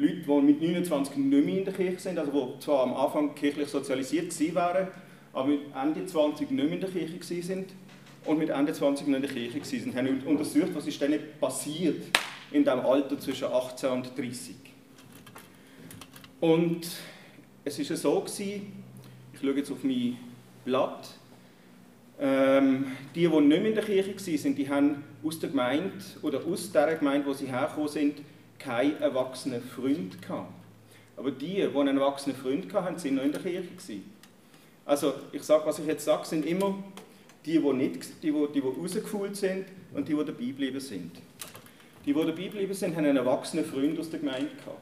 Leute, 0.00 0.22
die 0.26 0.40
mit 0.40 0.62
29 0.62 1.16
nicht 1.16 1.44
mehr 1.44 1.58
in 1.58 1.64
der 1.64 1.74
Kirche 1.74 1.98
sind, 1.98 2.18
also 2.18 2.30
die 2.32 2.64
zwar 2.64 2.84
am 2.84 2.94
Anfang 2.94 3.34
kirchlich 3.34 3.68
sozialisiert 3.68 4.32
waren, 4.54 4.88
aber 5.32 5.48
mit 5.48 5.60
Ende 5.74 6.06
20 6.06 6.50
nicht 6.50 6.64
mehr 6.64 6.72
in 6.72 6.80
der 6.80 6.90
Kirche 6.90 7.42
sind 7.42 7.72
und 8.24 8.38
mit 8.38 8.48
Ende 8.48 8.72
20 8.72 9.06
nicht 9.06 9.16
in 9.16 9.22
der 9.22 9.30
Kirche 9.30 9.64
sind, 9.64 9.94
haben 9.94 10.22
untersucht, 10.24 10.74
was 10.74 10.86
ist 10.86 11.00
denn 11.02 11.18
passiert 11.38 12.02
in 12.50 12.64
dem 12.64 12.80
Alter 12.80 13.18
zwischen 13.18 13.48
18 13.48 13.90
und 13.90 14.18
30. 14.18 14.54
Und 16.40 16.88
es 17.64 17.90
war 17.90 17.96
so, 17.96 18.20
gewesen, 18.20 18.72
ich 19.34 19.40
schaue 19.40 19.52
jetzt 19.52 19.70
auf 19.70 19.84
mein 19.84 20.16
Blatt, 20.64 21.10
ähm, 22.18 22.86
die, 23.14 23.26
die 23.26 23.28
nicht 23.28 23.48
mehr 23.48 23.66
in 23.66 23.74
der 23.74 23.84
Kirche 23.84 24.14
waren, 24.14 24.54
die 24.54 24.68
haben 24.68 25.04
aus 25.22 25.38
der 25.38 25.50
Gemeinde 25.50 25.92
oder 26.22 26.42
aus 26.46 26.72
der 26.72 26.96
Gemeinde, 26.96 27.26
wo 27.26 27.34
sie 27.34 27.46
hergekommen 27.46 27.88
sind, 27.88 28.22
keinen 28.60 29.00
erwachsenen 29.00 29.62
Freund 29.62 30.22
gehabt. 30.22 30.52
Aber 31.16 31.32
die, 31.32 31.56
die 31.56 31.76
einen 31.76 31.98
erwachsenen 31.98 32.36
Freund 32.36 32.72
hatten, 32.72 32.98
sind 32.98 33.16
noch 33.16 33.24
in 33.24 33.32
der 33.32 33.40
Kirche. 33.40 33.68
Gewesen. 33.68 34.12
Also, 34.86 35.14
ich 35.32 35.42
sage, 35.42 35.66
was 35.66 35.78
ich 35.78 35.86
jetzt 35.86 36.04
sage, 36.04 36.24
sind 36.24 36.46
immer 36.46 36.82
die, 37.44 37.58
die, 37.58 37.72
nicht, 37.72 38.22
die, 38.22 38.30
die, 38.32 38.46
die 38.54 38.60
rausgefühlt 38.60 39.36
sind 39.36 39.66
und 39.94 40.08
die, 40.08 40.14
die 40.14 40.24
dabei 40.24 40.44
geblieben 40.44 40.80
sind. 40.80 41.12
Die, 42.06 42.12
die 42.12 42.20
dabei 42.20 42.44
geblieben 42.44 42.74
sind, 42.74 42.96
haben 42.96 43.04
einen 43.04 43.16
erwachsenen 43.16 43.64
Freund 43.64 43.98
aus 43.98 44.10
der 44.10 44.20
Gemeinde 44.20 44.50
gehabt. 44.56 44.78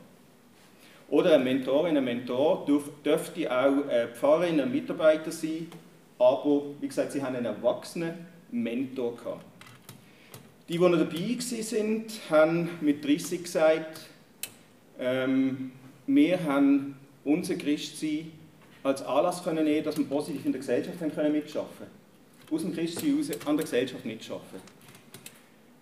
Oder 1.11 1.35
eine 1.35 1.45
Mentorin, 1.45 1.97
ein 1.97 2.05
Mentor 2.05 2.67
dürfte 2.67 3.51
auch 3.51 3.85
Pfarrerin, 4.15 4.61
ein 4.61 4.71
Mitarbeiter 4.71 5.33
sein, 5.33 5.69
aber 6.19 6.63
wie 6.81 6.89
gesagt, 6.89 7.13
sie 7.13 7.23
haben 7.23 7.35
einen 7.35 7.47
erwachsenen 7.47 8.27
Mentor 8.51 9.17
gehabt. 9.17 9.45
Die, 10.69 10.77
die 10.77 10.79
dabei 10.79 11.37
sind, 11.41 12.13
haben 12.29 12.69
mit 12.83 13.03
30 13.03 13.43
gesagt, 13.43 14.01
ähm, 14.99 15.73
wir 16.07 16.45
haben 16.45 16.95
unser 17.25 17.55
Christsein 17.55 18.33
als 18.83 19.01
Anlass 19.03 19.43
können 19.43 19.65
nehmen, 19.65 19.83
dass 19.83 19.97
wir 19.97 20.05
positiv 20.05 20.45
in 20.45 20.53
der 20.53 20.61
Gesellschaft 20.61 21.01
haben 21.01 21.15
können 21.15 21.33
mitschaffen 21.33 21.87
Aus 22.51 22.61
dem 22.61 22.75
Christsein 22.75 23.13
heraus 23.13 23.31
an 23.47 23.57
der 23.57 23.65
Gesellschaft 23.65 24.05
mitschaffen. 24.05 24.61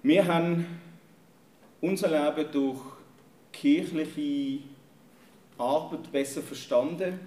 Wir 0.04 0.24
haben 0.24 0.66
unser 1.80 2.08
Leben 2.08 2.48
durch 2.52 2.80
kirchliche 3.52 4.60
Arbeit 5.58 6.12
besser 6.12 6.42
verstanden. 6.42 7.18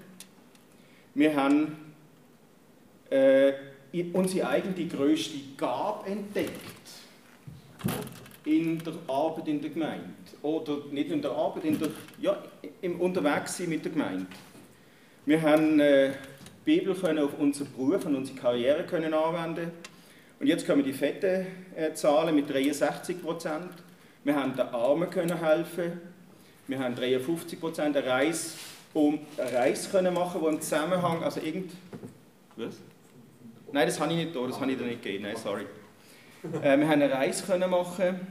Wir 1.14 1.36
haben 1.36 1.76
äh, 3.10 3.52
unsere 4.14 4.48
eigene 4.48 4.88
größte 4.88 5.40
Gabe 5.58 6.10
entdeckt 6.10 6.79
in 8.46 8.80
der 8.84 8.94
Arbeit 9.08 9.48
in 9.48 9.62
der 9.62 9.70
Gemeinde. 9.70 10.06
Oder 10.42 10.78
nicht 10.92 11.12
in 11.12 11.22
der 11.22 11.32
Arbeit, 11.32 11.66
in 11.66 11.80
der, 11.80 11.90
ja, 12.20 12.42
im 12.82 13.00
Unterwegssein 13.00 13.70
mit 13.70 13.84
der 13.84 13.92
Gemeinde. 13.92 14.26
Wir 15.26 15.42
haben 15.42 15.80
äh, 15.80 16.12
die 16.66 16.78
Bibel 16.78 16.96
können 16.96 17.20
auf 17.20 17.38
unseren 17.38 17.72
Beruf 17.74 18.06
und 18.06 18.16
unsere 18.16 18.38
Karriere 18.38 18.84
können 18.84 19.14
anwenden. 19.14 19.72
Und 20.40 20.48
jetzt 20.48 20.66
kommen 20.66 20.84
die 20.84 20.94
fetten 20.94 21.48
äh, 21.76 21.94
Zahlen 21.94 22.36
mit 22.36 22.50
63 22.50 23.22
Prozent. 23.22 23.72
Wir 24.24 24.36
haben 24.36 24.56
den 24.56 24.68
Armen 24.68 25.10
können 25.10 25.38
helfen. 25.40 26.00
Wir 26.68 26.80
haben 26.80 26.96
53 26.96 27.60
Prozent 27.60 27.98
eine 27.98 28.06
Reise, 28.06 28.58
um 28.94 29.20
eine 29.38 29.54
Reise 29.54 29.90
können 29.90 30.14
machen, 30.14 30.42
wo 30.42 30.48
im 30.48 30.62
Zusammenhang, 30.62 31.24
also 31.24 31.42
irgend, 31.42 31.72
was? 32.56 32.76
Nein, 33.72 33.88
das 33.88 34.00
habe 34.00 34.12
ich 34.14 34.26
nicht 34.26 34.36
da, 34.36 34.46
das 34.48 34.60
habe 34.60 34.72
ich 34.72 34.78
dir 34.78 34.86
nicht 34.86 35.02
gegeben. 35.02 35.24
Nein, 35.24 35.36
sorry. 35.36 35.66
Äh, 36.44 36.78
wir 36.78 36.88
haben 36.88 37.02
eine 37.02 37.12
Reise 37.12 37.46
können 37.46 37.70
machen, 37.70 38.28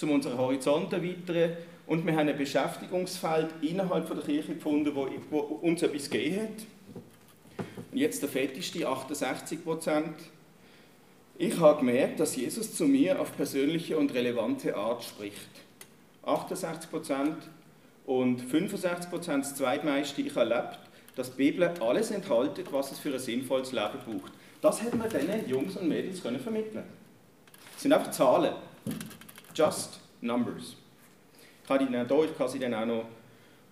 um 0.00 0.10
unseren 0.10 0.38
Horizont 0.38 0.92
erweitern 0.92 1.56
und 1.86 2.06
wir 2.06 2.14
haben 2.14 2.28
ein 2.28 2.36
Beschäftigungsfeld 2.36 3.48
innerhalb 3.60 4.06
der 4.06 4.24
Kirche 4.24 4.54
gefunden, 4.54 4.94
wo, 4.94 5.08
wo 5.30 5.38
uns 5.38 5.82
etwas 5.82 6.08
gegeben 6.08 6.42
hat. 6.42 7.66
Und 7.90 7.98
jetzt 7.98 8.22
der 8.22 8.28
fetteste, 8.28 8.86
68 8.86 9.64
Prozent. 9.64 10.14
Ich 11.36 11.58
habe 11.58 11.78
gemerkt, 11.78 12.20
dass 12.20 12.36
Jesus 12.36 12.74
zu 12.74 12.84
mir 12.84 13.20
auf 13.20 13.36
persönliche 13.36 13.98
und 13.98 14.14
relevante 14.14 14.76
Art 14.76 15.02
spricht. 15.02 15.50
68 16.22 16.90
Prozent 16.90 17.36
und 18.06 18.40
65 18.40 19.10
Prozent, 19.10 19.44
das 19.44 19.56
zweitmeiste, 19.56 20.22
ich 20.22 20.36
erlebt, 20.36 20.78
dass 21.16 21.34
die 21.34 21.50
Bibel 21.50 21.70
alles 21.80 22.10
enthält, 22.12 22.72
was 22.72 22.92
es 22.92 22.98
für 23.00 23.12
ein 23.12 23.18
sinnvolles 23.18 23.72
Leben 23.72 23.98
braucht. 24.06 24.32
Das 24.60 24.82
hätten 24.82 25.02
wir 25.02 25.08
diesen 25.08 25.48
Jungs 25.48 25.76
und 25.76 25.88
Mädels 25.88 26.22
können 26.22 26.38
vermitteln 26.38 26.84
Das 26.84 27.01
sind 27.82 27.92
einfach 27.92 28.10
Zahlen. 28.10 28.54
Just 29.54 30.00
numbers. 30.20 30.76
Ich 31.64 31.70
habe 31.70 31.84
die 31.84 31.90
hier, 31.90 32.24
ich 32.24 32.38
kann 32.38 32.48
sie 32.48 32.58
dann 32.58 32.74
auch 32.74 32.86
noch 32.86 33.04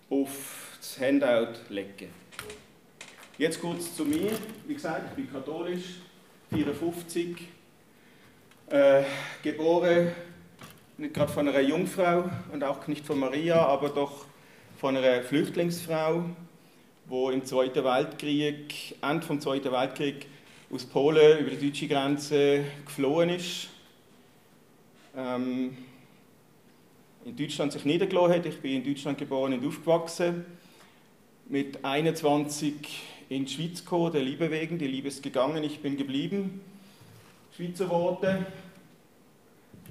auf 0.09 0.77
das 0.77 0.99
Handout 0.99 1.59
legen. 1.69 2.09
Jetzt 3.37 3.61
kurz 3.61 3.95
zu 3.95 4.05
mir. 4.05 4.31
Wie 4.67 4.73
gesagt, 4.73 5.03
ich 5.09 5.15
bin 5.15 5.31
katholisch, 5.31 6.01
54, 6.51 7.47
äh, 8.69 9.03
geboren 9.41 10.11
nicht 10.97 11.15
gerade 11.15 11.31
von 11.31 11.47
einer 11.47 11.61
Jungfrau 11.61 12.29
und 12.53 12.63
auch 12.63 12.85
nicht 12.85 13.03
von 13.05 13.17
Maria, 13.17 13.65
aber 13.65 13.89
doch 13.89 14.25
von 14.77 14.95
einer 14.95 15.23
Flüchtlingsfrau, 15.23 16.25
wo 17.07 17.31
im 17.31 17.43
Zweiten 17.43 17.83
Weltkrieg, 17.83 18.95
Ende 19.01 19.25
vom 19.25 19.41
Zweiten 19.41 19.71
Weltkrieg 19.71 20.27
aus 20.71 20.85
Polen 20.85 21.39
über 21.39 21.49
die 21.49 21.69
deutsche 21.69 21.87
Grenze 21.87 22.65
geflohen 22.85 23.29
ist. 23.29 23.69
Ähm, 25.15 25.75
in 27.25 27.35
Deutschland 27.35 27.73
sich 27.73 27.85
niedergelassen 27.85 28.33
hat. 28.33 28.45
Ich 28.45 28.59
bin 28.59 28.77
in 28.77 28.83
Deutschland 28.83 29.17
geboren 29.17 29.53
und 29.53 29.65
aufgewachsen. 29.65 30.45
Mit 31.49 31.83
21 31.83 32.73
in 33.29 33.45
die 33.45 33.51
Schweiz 33.51 33.83
gekommen, 33.83 34.11
der 34.11 34.21
Liebe 34.21 34.49
wegen. 34.49 34.77
Die 34.77 34.87
Liebe 34.87 35.09
ist 35.09 35.21
gegangen, 35.21 35.63
ich 35.63 35.81
bin 35.81 35.97
geblieben. 35.97 36.61
Schweizer 37.55 37.85
geworden. 37.85 38.45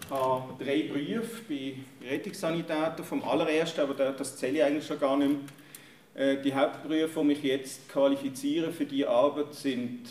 Ich 0.03 0.11
habe 0.11 0.65
drei 0.65 0.83
Berufe, 0.85 1.43
bin 1.47 1.85
Rettungssanitäter 2.03 3.05
vom 3.05 3.23
allerersten, 3.23 3.83
aber 3.83 3.95
das 3.95 4.39
zähle 4.39 4.59
ich 4.59 4.65
eigentlich 4.65 4.87
schon 4.87 4.99
gar 4.99 5.17
nicht 5.17 5.31
mehr. 6.15 6.35
Äh, 6.35 6.43
die 6.43 6.55
Hauptberufe, 6.55 7.21
die 7.21 7.27
mich 7.27 7.43
jetzt 7.43 7.89
qualifizieren 7.89 8.73
für 8.73 8.87
diese 8.87 9.09
Arbeit, 9.09 9.55
sind 9.55 10.09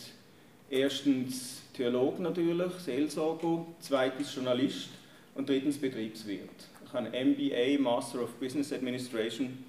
erstens 0.70 1.64
Theologe 1.74 2.22
natürlich, 2.22 2.72
Seelsorger, 2.74 3.66
zweitens 3.82 4.34
Journalist 4.34 4.90
und 5.36 5.50
drittens 5.50 5.78
Betriebswirt. 5.78 6.50
Ich 6.86 6.94
habe 6.94 7.10
MBA, 7.10 7.82
Master 7.82 8.24
of 8.24 8.34
Business 8.36 8.74
Administration 8.74 9.64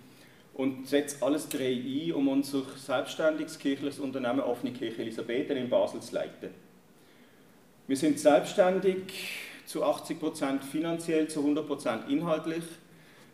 und 0.54 0.88
setze 0.88 1.22
alles 1.22 1.48
drei 1.48 1.72
ein, 1.72 2.12
um 2.12 2.28
unser 2.28 2.62
selbstständiges 2.76 3.58
kirchliches 3.58 3.98
Unternehmen 3.98 4.40
Offene 4.40 4.72
Kirche 4.72 5.02
Elisabethen 5.02 5.56
in 5.56 5.68
Basel 5.68 6.00
zu 6.00 6.14
leiten. 6.14 6.50
Wir 7.86 7.96
sind 7.96 8.18
selbstständig, 8.18 8.96
zu 9.66 9.84
80 9.84 10.18
Prozent 10.18 10.64
finanziell, 10.64 11.28
zu 11.28 11.40
100 11.40 11.66
Prozent 11.66 12.08
inhaltlich. 12.08 12.64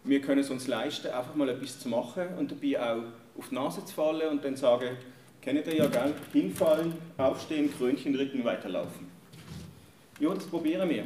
Wir 0.04 0.20
können 0.20 0.40
es 0.40 0.50
uns 0.50 0.66
leisten, 0.66 1.08
einfach 1.08 1.34
mal 1.34 1.48
etwas 1.48 1.80
zu 1.80 1.88
machen 1.88 2.28
und 2.38 2.52
dabei 2.52 2.80
auch 2.80 3.02
auf 3.38 3.48
die 3.48 3.54
Nase 3.54 3.84
zu 3.84 3.94
fallen 3.94 4.28
und 4.28 4.44
dann 4.44 4.54
sagen, 4.54 4.96
kennt 5.40 5.66
ihr 5.66 5.74
ja 5.74 5.86
gell, 5.86 6.14
hinfallen, 6.32 6.92
aufstehen, 7.16 7.72
Krönchen 7.76 8.12
drücken, 8.12 8.44
weiterlaufen. 8.44 9.06
Ja, 10.20 10.32
das 10.34 10.46
probieren 10.46 10.88
wir. 10.88 11.04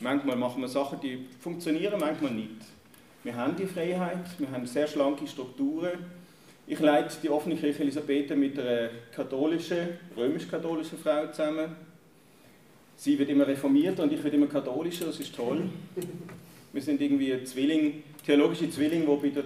Manchmal 0.00 0.36
machen 0.36 0.60
wir 0.60 0.68
Sachen, 0.68 1.00
die 1.00 1.26
funktionieren, 1.40 1.98
manchmal 1.98 2.32
nicht. 2.32 2.60
Wir 3.24 3.34
haben 3.34 3.56
die 3.56 3.66
Freiheit, 3.66 4.26
wir 4.38 4.50
haben 4.50 4.66
sehr 4.66 4.86
schlanke 4.86 5.26
Strukturen. 5.26 5.92
Ich 6.66 6.78
leite 6.80 7.16
die 7.22 7.30
offene 7.30 7.56
Kirche 7.56 7.82
Elisabeth 7.82 8.36
mit 8.36 8.58
einer 8.58 8.90
katholischen, 9.14 9.88
römisch-katholischen 10.16 10.98
Frau 10.98 11.26
zusammen. 11.28 11.76
Sie 12.96 13.18
wird 13.18 13.30
immer 13.30 13.46
reformierter 13.46 14.02
und 14.02 14.12
ich 14.12 14.22
werde 14.22 14.36
immer 14.36 14.46
katholischer, 14.46 15.06
das 15.06 15.18
ist 15.18 15.34
toll. 15.34 15.62
Wir 16.72 16.82
sind 16.82 17.00
irgendwie 17.00 17.42
Zwilling, 17.44 18.02
theologische 18.24 18.68
Zwillinge, 18.68 19.06
wo 19.06 19.16
bei 19.16 19.30
der, 19.30 19.44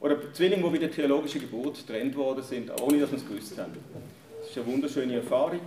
oder 0.00 0.32
Zwillinge, 0.32 0.62
die 0.62 0.70
bei 0.70 0.78
der 0.78 0.90
theologischen 0.92 1.40
Geburt 1.40 1.76
getrennt 1.86 2.14
worden 2.14 2.44
sind, 2.44 2.70
ohne 2.80 3.00
dass 3.00 3.10
wir 3.10 3.18
es 3.18 3.26
gewusst 3.26 3.58
haben. 3.58 3.72
Das 4.40 4.50
ist 4.50 4.58
eine 4.58 4.66
wunderschöne 4.66 5.16
Erfahrung. 5.16 5.60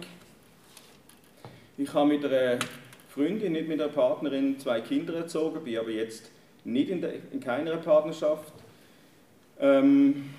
Ich 1.78 1.94
habe 1.94 2.08
mit 2.08 2.24
einer 2.24 2.60
Freundin, 3.14 3.52
nicht 3.52 3.68
mit 3.68 3.82
einer 3.82 3.92
Partnerin, 3.92 4.58
zwei 4.58 4.80
Kinder 4.80 5.14
erzogen, 5.14 5.62
bin 5.66 5.78
aber 5.78 5.90
jetzt 5.90 6.32
nicht 6.64 6.90
in, 6.90 7.02
der, 7.02 7.16
in 7.34 7.42
keiner 7.42 7.76
Partnerschaft. 7.76 8.54
Ähm, 9.60 10.30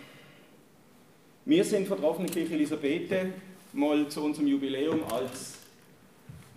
wir 1.45 1.65
sind 1.65 1.87
von 1.87 2.01
der 2.01 2.09
offenen 2.09 2.31
Kirche 2.31 2.55
Elisabeth 2.55 3.27
mal 3.75 4.09
zu 4.09 4.25
unserem 4.25 4.47
Jubiläum 4.47 5.05
als 5.05 5.59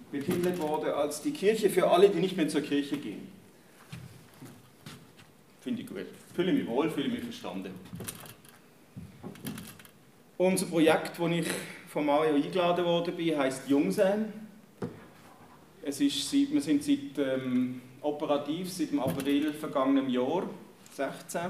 betitelt 0.10 0.58
worden 0.60 0.92
als 0.92 1.22
die 1.22 1.32
Kirche 1.32 1.70
für 1.70 1.90
alle, 1.90 2.08
die 2.08 2.20
nicht 2.20 2.38
mehr 2.38 2.48
zur 2.48 2.62
Kirche 2.62 2.96
gehen. 2.96 3.28
Finde 5.60 5.82
ich 5.82 5.88
gut. 5.88 6.06
Fühle 6.34 6.54
mich 6.54 6.66
wohl, 6.66 6.90
fühle 6.90 7.10
mich 7.10 7.24
verstanden. 7.24 7.74
Unser 10.38 10.68
Projekt, 10.68 11.20
wo 11.20 11.28
ich 11.28 11.48
von 11.90 12.06
Mario 12.06 12.36
eingeladen 12.36 12.86
worden 12.86 13.18
bin, 13.18 13.38
heißt 13.38 13.68
Jungsein. 13.68 14.45
Es 15.88 16.02
ist, 16.02 16.34
wir 16.34 16.62
sind 16.62 16.84
seit, 16.84 17.20
ähm, 17.20 17.80
operativ 18.02 18.74
seit 18.74 18.90
dem 18.90 19.00
April 19.00 19.54
vergangenen 19.54 20.10
Jahr, 20.10 20.50
16, 20.96 21.42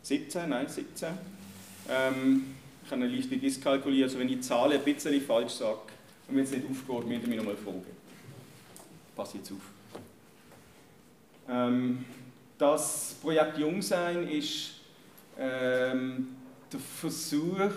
17, 0.00 0.48
nein 0.48 0.66
17. 0.66 1.08
Ähm, 1.90 2.54
ich 2.82 2.90
habe 2.90 3.02
eine 3.02 3.14
leichte 3.14 3.36
Diskalkuliert, 3.36 4.04
also 4.04 4.18
wenn 4.18 4.28
ich 4.30 4.36
die 4.36 4.40
Zahlen 4.40 4.78
ein 4.78 4.82
bisschen 4.82 5.20
falsch 5.20 5.52
sage, 5.52 5.80
und 6.28 6.36
wenn 6.36 6.44
es 6.44 6.50
nicht 6.50 6.64
aufgeht, 6.64 7.06
müsst 7.06 7.22
ihr 7.24 7.28
mich 7.28 7.36
nochmal 7.36 7.56
fragen. 7.56 7.84
Pass 9.14 9.34
jetzt 9.34 9.52
auf. 9.52 10.00
Ähm, 11.50 12.06
das 12.56 13.16
Projekt 13.20 13.58
Jungsein 13.58 14.30
ist 14.30 14.76
ähm, 15.38 16.28
der 16.72 16.80
Versuch, 16.80 17.70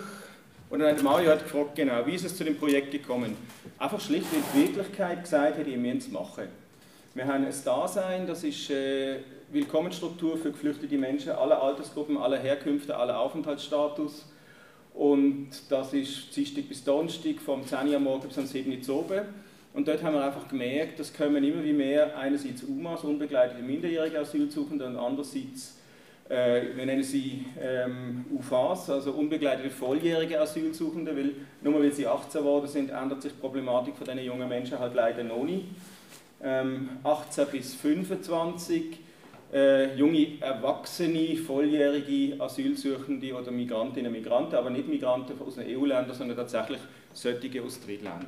oder 0.70 0.84
nein, 0.84 1.02
Mario 1.02 1.30
hat 1.30 1.42
gefragt, 1.42 1.74
genau, 1.74 2.06
wie 2.06 2.14
ist 2.14 2.24
es 2.24 2.36
zu 2.36 2.44
dem 2.44 2.56
Projekt 2.56 2.92
gekommen? 2.92 3.36
Einfach 3.78 4.00
schlicht, 4.00 4.26
weil 4.32 4.42
die 4.54 4.68
Wirklichkeit 4.68 5.22
gesagt 5.22 5.58
hat, 5.58 5.66
ihr 5.66 5.76
müsst 5.76 6.06
es 6.06 6.12
machen. 6.12 6.44
Wir 7.12 7.26
haben 7.26 7.44
ein 7.44 7.54
Dasein, 7.64 8.26
das 8.28 8.44
ist 8.44 8.70
äh, 8.70 9.16
Willkommensstruktur 9.50 10.38
für 10.38 10.52
geflüchtete 10.52 10.96
Menschen 10.96 11.32
aller 11.32 11.60
Altersgruppen, 11.60 12.16
aller 12.16 12.38
Herkünfte, 12.38 12.96
aller 12.96 13.18
Aufenthaltsstatus. 13.18 14.26
Und 14.94 15.48
das 15.68 15.92
ist 15.92 16.34
Dienstag 16.36 16.68
bis 16.68 16.84
Donnerstag 16.84 17.40
vom 17.44 17.66
10 17.66 17.88
Uhr 17.88 17.98
morgens 17.98 18.26
bis 18.26 18.38
am 18.38 18.46
7 18.46 18.70
Uhr 18.70 18.94
oben. 18.94 19.22
Und 19.72 19.88
dort 19.88 20.02
haben 20.04 20.14
wir 20.14 20.24
einfach 20.24 20.46
gemerkt, 20.46 21.00
dass 21.00 21.12
kommen 21.12 21.42
immer 21.42 21.64
wie 21.64 21.72
mehr 21.72 22.16
einerseits 22.16 22.62
UMAs, 22.62 23.02
unbegleitete 23.02 23.62
minderjährige 23.62 24.20
Asylsuchende, 24.20 24.86
und 24.86 24.96
andererseits, 24.96 25.79
wir 26.76 26.86
nennen 26.86 27.02
sie 27.02 27.44
ähm, 27.60 28.24
UFAs, 28.32 28.88
also 28.88 29.12
unbegleitete 29.12 29.68
volljährige 29.68 30.40
Asylsuchende, 30.40 31.16
weil 31.16 31.32
nur 31.60 31.80
weil 31.80 31.92
sie 31.92 32.06
18 32.06 32.40
geworden 32.40 32.68
sind, 32.68 32.90
ändert 32.90 33.22
sich 33.22 33.32
die 33.32 33.40
Problematik 33.40 33.96
von 33.96 34.06
diesen 34.06 34.24
jungen 34.24 34.48
Menschen 34.48 34.78
halt 34.78 34.94
leider 34.94 35.24
noch 35.24 35.42
nicht. 35.42 35.64
ähm, 36.42 36.88
18 37.02 37.46
bis 37.48 37.74
25, 37.74 38.98
äh, 39.52 39.94
junge 39.96 40.40
Erwachsene, 40.40 41.36
volljährige 41.36 42.40
Asylsuchende 42.40 43.34
oder 43.34 43.50
Migrantinnen 43.50 44.12
und 44.12 44.20
Migranten, 44.20 44.54
aber 44.54 44.70
nicht 44.70 44.88
Migranten 44.88 45.34
aus 45.44 45.56
den 45.56 45.66
EU-Ländern, 45.66 46.14
sondern 46.14 46.36
tatsächlich 46.36 46.80
solche 47.12 47.62
aus 47.62 47.80
Drittländern. 47.80 48.26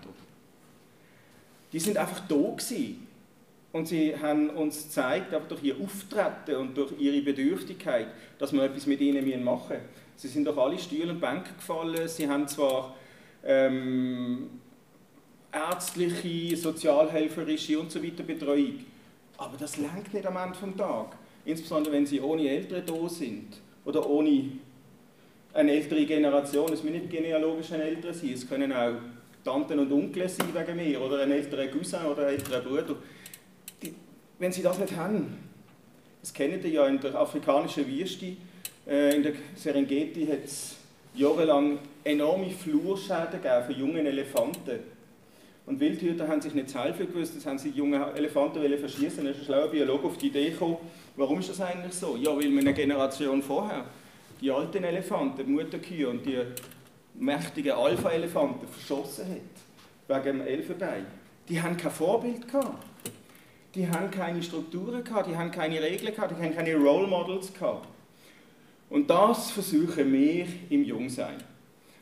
Die 1.72 1.78
sind 1.78 1.96
einfach 1.96 2.20
da 2.28 2.34
gewesen. 2.34 3.11
Und 3.72 3.88
sie 3.88 4.14
haben 4.16 4.50
uns 4.50 4.84
gezeigt, 4.84 5.34
auch 5.34 5.46
durch 5.48 5.62
ihr 5.62 5.76
Auftreten 5.80 6.56
und 6.56 6.76
durch 6.76 6.92
ihre 6.98 7.22
Bedürftigkeit, 7.22 8.08
dass 8.38 8.52
wir 8.52 8.62
etwas 8.62 8.86
mit 8.86 9.00
ihnen 9.00 9.44
machen 9.44 9.68
müssen. 9.70 10.02
Sie 10.16 10.28
sind 10.28 10.44
durch 10.44 10.58
alle 10.58 10.78
Stühle 10.78 11.10
und 11.10 11.20
Bänke 11.20 11.54
gefallen. 11.54 12.06
Sie 12.06 12.28
haben 12.28 12.46
zwar 12.46 12.94
ähm, 13.44 14.50
ärztliche, 15.50 16.56
sozialhelferische 16.56 17.78
und 17.80 17.90
so 17.90 18.02
weiter 18.02 18.22
Betreuung, 18.22 18.84
aber 19.38 19.56
das 19.58 19.78
lenkt 19.78 20.12
nicht 20.12 20.26
am 20.26 20.36
Ende 20.36 20.58
des 20.58 20.76
Tages. 20.76 21.16
Insbesondere 21.44 21.94
wenn 21.94 22.06
sie 22.06 22.20
ohne 22.20 22.48
Eltern 22.48 22.82
da 22.86 23.08
sind 23.08 23.60
oder 23.84 24.08
ohne 24.08 24.52
eine 25.52 25.72
ältere 25.72 26.06
Generation. 26.06 26.72
Es 26.72 26.82
müssen 26.82 26.98
nicht 26.98 27.10
genealogische 27.10 27.82
Eltern 27.82 28.14
sein, 28.14 28.32
es 28.32 28.48
können 28.48 28.72
auch 28.72 28.94
Tanten 29.44 29.78
und 29.80 29.92
Onkel 29.92 30.28
sein 30.28 30.48
wegen 30.54 30.76
mir 30.76 31.00
oder 31.00 31.22
ein 31.22 31.32
älterer 31.32 31.66
Cousin 31.66 32.04
oder 32.04 32.26
ein 32.28 32.34
älterer 32.34 32.60
Bruder. 32.60 32.96
Wenn 34.38 34.52
sie 34.52 34.62
das 34.62 34.78
nicht 34.78 34.96
haben, 34.96 35.38
das 36.20 36.32
kennt 36.32 36.64
ihr 36.64 36.70
ja 36.70 36.86
in 36.86 37.00
der 37.00 37.14
afrikanischen 37.14 37.86
Wüste, 37.86 38.36
äh, 38.86 39.14
in 39.16 39.22
der 39.22 39.32
Serengeti 39.54 40.26
hat 40.26 40.44
es 40.44 40.76
jahrelang 41.14 41.78
enorme 42.04 42.50
Flurschäden 42.50 43.42
gegeben 43.42 43.64
für 43.66 43.72
junge 43.72 44.00
Elefanten. 44.00 44.80
Und 45.64 45.78
Wildhüter 45.78 46.26
haben 46.26 46.40
sich 46.40 46.54
nicht 46.54 46.70
zu 46.70 46.80
helfen 46.80 47.06
gewusst, 47.06 47.36
das 47.36 47.46
haben 47.46 47.58
sie 47.58 47.70
junge 47.70 48.12
Elefanten 48.16 48.60
verschießen. 48.78 49.18
Dann 49.18 49.32
ist 49.32 49.40
ein 49.40 49.44
schlauer 49.44 49.68
Biologe 49.68 50.06
auf 50.06 50.18
die 50.18 50.26
Idee 50.26 50.50
gekommen, 50.50 50.76
warum 51.16 51.38
ist 51.38 51.50
das 51.50 51.60
eigentlich 51.60 51.94
so? 51.94 52.16
Ja, 52.16 52.34
weil 52.36 52.50
wir 52.50 52.60
eine 52.60 52.74
Generation 52.74 53.42
vorher 53.42 53.84
die 54.42 54.50
alten 54.50 54.82
Elefanten, 54.82 55.46
die 55.46 55.50
Mutterkühe 55.50 56.08
und 56.08 56.26
die 56.26 56.40
mächtigen 57.14 57.72
Alpha-Elefanten 57.72 58.66
verschossen 58.66 59.26
hat, 59.28 60.24
wegen 60.24 60.38
dem 60.38 60.46
Elfenbein. 60.46 61.06
Die 61.48 61.62
haben 61.62 61.76
kein 61.76 61.92
Vorbild 61.92 62.48
gehabt. 62.48 62.84
Die 63.74 63.88
haben 63.88 64.10
keine 64.10 64.42
Strukturen 64.42 65.02
gehabt, 65.02 65.28
die 65.30 65.36
haben 65.36 65.50
keine 65.50 65.80
Regeln 65.80 66.14
gehabt, 66.14 66.32
die 66.32 66.42
haben 66.42 66.54
keine 66.54 66.76
Role 66.76 67.06
Models 67.06 67.52
gehabt. 67.54 67.88
Und 68.90 69.08
das 69.08 69.50
versuchen 69.50 70.12
wir 70.12 70.46
im 70.68 70.84
Jungsein. 70.84 71.36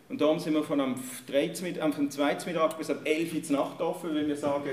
Und 0.09 0.21
darum 0.21 0.41
sind 0.41 0.55
wir 0.55 0.65
von 0.65 0.81
am, 0.81 0.97
13, 1.29 1.81
am 1.81 2.11
2. 2.11 2.39
Mittag 2.47 2.77
bis 2.77 2.91
am 2.91 2.99
11 3.05 3.51
Uhr 3.51 3.57
Nacht 3.57 3.81
offen, 3.81 4.13
weil 4.13 4.27
wir 4.27 4.37
sagen, 4.37 4.71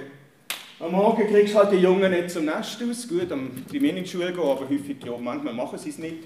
am 0.80 0.92
Morgen 0.92 1.27
kriegst 1.27 1.54
du 1.54 1.60
halt 1.60 1.72
die 1.72 1.77
Jungen 1.77 2.12
nicht 2.12 2.32
zum 2.32 2.46
Nest 2.46 2.82
aus. 2.82 3.08
Gut, 3.08 3.30
die 3.30 3.80
müssen 3.80 3.98
in 3.98 4.04
die 4.04 4.10
Schule 4.10 4.34
gehen, 4.34 4.39
aber 4.39 4.68
häufig, 4.68 4.98
ja, 5.06 5.16
manchmal 5.18 5.54
machen 5.54 5.77
sie 5.77 5.89
es 5.89 6.00
nicht. 6.00 6.24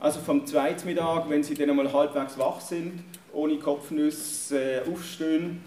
Also 0.00 0.20
vom 0.20 0.46
2. 0.46 0.76
Mittag, 0.86 1.28
wenn 1.28 1.42
sie 1.42 1.54
dann 1.54 1.68
einmal 1.68 1.92
halbwegs 1.92 2.38
wach 2.38 2.60
sind, 2.60 3.02
ohne 3.34 3.56
Kopfnüsse 3.56 4.82
äh, 4.82 4.90
aufstehen, 4.90 5.62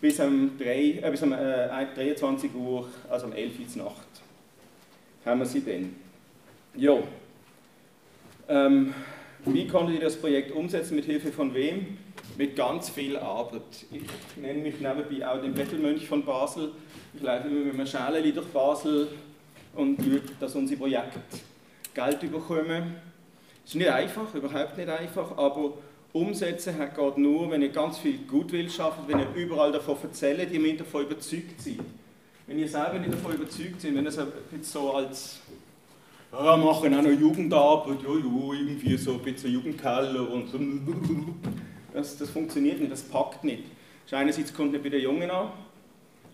bis 0.00 0.18
um, 0.20 0.58
3, 0.58 1.00
äh, 1.02 1.10
bis 1.10 1.22
um 1.22 1.32
äh, 1.32 1.68
23 1.94 2.54
Uhr, 2.54 2.88
also 3.08 3.26
um 3.26 3.32
11 3.32 3.52
Uhr 3.76 3.84
Nacht, 3.84 4.08
haben 5.24 5.40
wir 5.40 5.46
sie 5.46 5.64
dann. 5.64 5.94
Ja. 6.74 6.98
Ähm, 8.48 8.94
wie 9.44 9.66
konntet 9.66 9.96
ihr 9.96 10.02
das 10.02 10.16
Projekt 10.16 10.52
umsetzen? 10.52 10.96
Mit 10.96 11.04
Hilfe 11.04 11.32
von 11.32 11.54
wem? 11.54 11.98
Mit 12.36 12.56
ganz 12.56 12.90
viel 12.90 13.16
Arbeit. 13.16 13.62
Ich 13.90 14.02
nenne 14.36 14.60
mich 14.60 14.80
nebenbei 14.80 15.26
auch 15.26 15.40
den 15.40 15.54
Bettelmönch 15.54 16.06
von 16.06 16.24
Basel. 16.24 16.72
Ich 17.14 17.22
laufe 17.22 17.48
immer 17.48 17.64
mit 17.66 17.74
einem 17.74 17.86
Schäleli 17.86 18.32
durch 18.32 18.46
Basel 18.48 19.08
und 19.74 19.98
schaue, 19.98 20.20
dass 20.38 20.54
unsere 20.54 20.78
Projekte 20.78 21.20
Geld 21.94 22.20
bekommen. 22.20 22.96
Es 23.64 23.70
ist 23.70 23.76
nicht 23.76 23.90
einfach, 23.90 24.34
überhaupt 24.34 24.76
nicht 24.76 24.88
einfach, 24.88 25.36
aber 25.36 25.74
umsetzen 26.12 26.74
geht 26.78 27.18
nur, 27.18 27.50
wenn 27.50 27.62
ihr 27.62 27.68
ganz 27.68 27.98
viel 27.98 28.18
Gutwill 28.26 28.68
schafft, 28.68 29.06
wenn 29.06 29.20
ihr 29.20 29.34
überall 29.34 29.72
davon 29.72 29.96
erzählt, 30.02 30.50
ihr 30.50 30.60
müsst 30.60 30.80
davon 30.80 31.02
überzeugt 31.02 31.60
sein. 31.60 31.78
Wenn 32.46 32.58
ihr 32.58 32.68
selber 32.68 32.98
nicht 32.98 33.12
davon 33.12 33.34
überzeugt 33.34 33.80
seid, 33.80 33.94
wenn 33.94 34.04
ihr 34.04 34.08
es 34.08 34.72
so 34.72 34.92
als 34.92 35.40
ja, 36.32 36.56
machen 36.56 36.94
auch 36.94 37.02
noch 37.02 37.10
Jugendarbeit, 37.10 38.02
ja, 38.02 38.08
ja, 38.08 38.52
irgendwie 38.52 38.96
so 38.96 39.14
ein 39.14 39.20
bisschen 39.20 39.52
Jugendkeller 39.52 40.30
und 40.30 40.48
so. 40.48 40.58
Das, 41.92 42.16
das 42.18 42.30
funktioniert 42.30 42.80
nicht, 42.80 42.92
das 42.92 43.02
packt 43.02 43.42
nicht. 43.44 43.64
Einerseits 44.12 44.52
kommt 44.52 44.72
nicht 44.72 44.82
bei 44.82 44.88
den 44.88 45.02
Jungen 45.02 45.30
an 45.30 45.50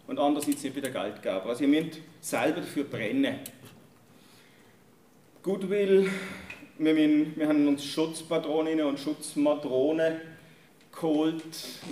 und 0.06 0.18
andererseits 0.18 0.62
nicht 0.62 0.74
bei 0.74 0.80
den 0.80 0.92
Geldgeber. 0.92 1.46
Also 1.46 1.64
ihr 1.64 1.68
müsst 1.68 2.00
selber 2.20 2.60
dafür 2.60 2.84
brennen. 2.84 3.36
Goodwill, 5.42 6.10
wir, 6.78 6.94
müssen, 6.94 7.36
wir 7.36 7.48
haben 7.48 7.66
uns 7.68 7.84
Schutzpatroninnen 7.84 8.86
und 8.86 8.98
Schutzmatronen 8.98 10.20
geholt. 10.92 11.42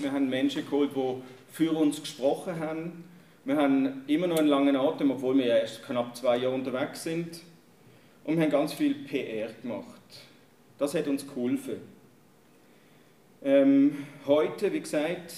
Wir 0.00 0.12
haben 0.12 0.28
Menschen 0.28 0.64
geholt, 0.64 0.90
die 0.94 1.22
für 1.52 1.72
uns 1.72 2.00
gesprochen 2.00 2.58
haben. 2.58 3.04
Wir 3.44 3.56
haben 3.56 4.04
immer 4.06 4.26
noch 4.26 4.38
einen 4.38 4.48
langen 4.48 4.76
Atem, 4.76 5.10
obwohl 5.10 5.36
wir 5.38 5.46
ja 5.46 5.56
erst 5.56 5.84
knapp 5.84 6.16
zwei 6.16 6.38
Jahre 6.38 6.54
unterwegs 6.54 7.02
sind. 7.02 7.40
Und 8.24 8.36
wir 8.36 8.44
haben 8.44 8.50
ganz 8.50 8.72
viel 8.72 8.94
PR 8.94 9.50
gemacht. 9.62 10.00
Das 10.78 10.94
hat 10.94 11.06
uns 11.06 11.26
geholfen. 11.26 11.76
Ähm, 13.42 14.06
heute, 14.26 14.72
wie 14.72 14.80
gesagt, 14.80 15.34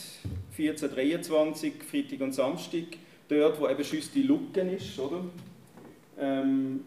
1423, 0.56 1.74
Freitag 1.82 2.20
und 2.20 2.32
Samstag, 2.32 2.84
dort, 3.28 3.60
wo 3.60 3.68
eben 3.68 3.84
schüss 3.84 4.12
die 4.12 4.22
Lücken 4.22 4.70
ist, 4.70 4.98
oder? 4.98 5.24
Ähm, 6.18 6.84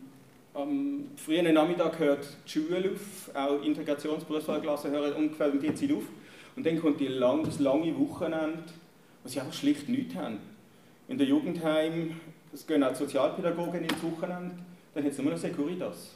am 0.61 1.11
frühen 1.15 1.53
Nachmittag 1.53 1.99
hört 1.99 2.27
die 2.45 2.51
Schule 2.51 2.91
auf, 2.91 3.35
auch 3.35 3.61
Integrationsberufsklassen 3.63 4.91
hören 4.91 5.13
ungefähr 5.13 5.51
um 5.51 5.59
die 5.59 5.73
Zeit 5.73 5.91
auf. 5.91 6.03
Und 6.55 6.65
dann 6.65 6.79
kommt 6.81 6.99
die 6.99 7.07
lang, 7.07 7.43
das 7.43 7.59
lange 7.59 7.97
Wochenende, 7.97 8.63
wo 9.23 9.29
sie 9.29 9.39
einfach 9.39 9.53
schlicht 9.53 9.87
nichts 9.87 10.15
haben. 10.15 10.39
In 11.07 11.17
der 11.17 11.27
Jugendheim, 11.27 12.19
es 12.53 12.67
gehen 12.67 12.83
auch 12.83 12.95
Sozialpädagogen 12.95 13.83
ins 13.83 14.03
Wochenende, 14.03 14.55
dann 14.93 15.03
hat 15.03 15.11
es 15.11 15.17
nur 15.17 15.31
noch 15.31 15.37
Securitas. 15.37 16.15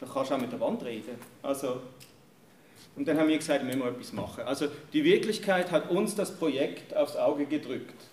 Da 0.00 0.06
kannst 0.12 0.30
du 0.30 0.34
auch 0.34 0.40
mit 0.40 0.52
der 0.52 0.60
Wand 0.60 0.84
reden. 0.84 1.16
Also, 1.42 1.80
und 2.96 3.08
dann 3.08 3.18
haben 3.18 3.28
wir 3.28 3.38
gesagt, 3.38 3.66
wir 3.66 3.76
müssen 3.76 3.88
etwas 3.88 4.12
machen. 4.12 4.44
Also 4.44 4.68
die 4.92 5.02
Wirklichkeit 5.02 5.70
hat 5.70 5.90
uns 5.90 6.14
das 6.14 6.36
Projekt 6.36 6.96
aufs 6.96 7.16
Auge 7.16 7.46
gedrückt 7.46 8.04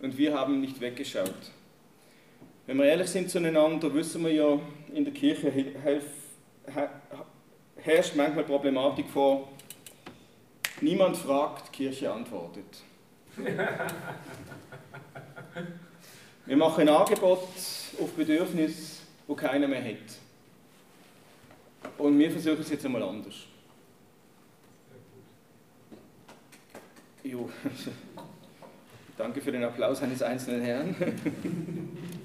und 0.00 0.16
wir 0.16 0.34
haben 0.34 0.60
nicht 0.60 0.80
weggeschaut. 0.80 1.52
Wenn 2.68 2.76
wir 2.76 2.84
ehrlich 2.84 3.08
sind 3.08 3.30
zueinander, 3.30 3.94
wissen 3.94 4.22
wir 4.22 4.30
ja, 4.30 4.60
in 4.92 5.02
der 5.02 5.14
Kirche 5.14 5.50
herrscht 7.76 8.14
manchmal 8.14 8.44
Problematik 8.44 9.08
vor, 9.08 9.48
niemand 10.82 11.16
fragt, 11.16 11.68
die 11.68 11.76
Kirche 11.84 12.12
antwortet. 12.12 12.82
Wir 16.44 16.56
machen 16.58 16.82
ein 16.82 16.88
Angebot 16.90 17.48
auf 18.00 18.12
Bedürfnis, 18.14 19.00
wo 19.26 19.34
keiner 19.34 19.66
mehr 19.66 19.82
hat. 19.82 20.18
Und 21.96 22.18
wir 22.18 22.30
versuchen 22.30 22.60
es 22.60 22.68
jetzt 22.70 22.84
einmal 22.84 23.02
anders. 23.02 23.46
Jo. 27.22 27.48
Danke 29.16 29.40
für 29.40 29.52
den 29.52 29.64
Applaus 29.64 30.02
eines 30.02 30.22
einzelnen 30.22 30.62
Herrn. 30.62 30.96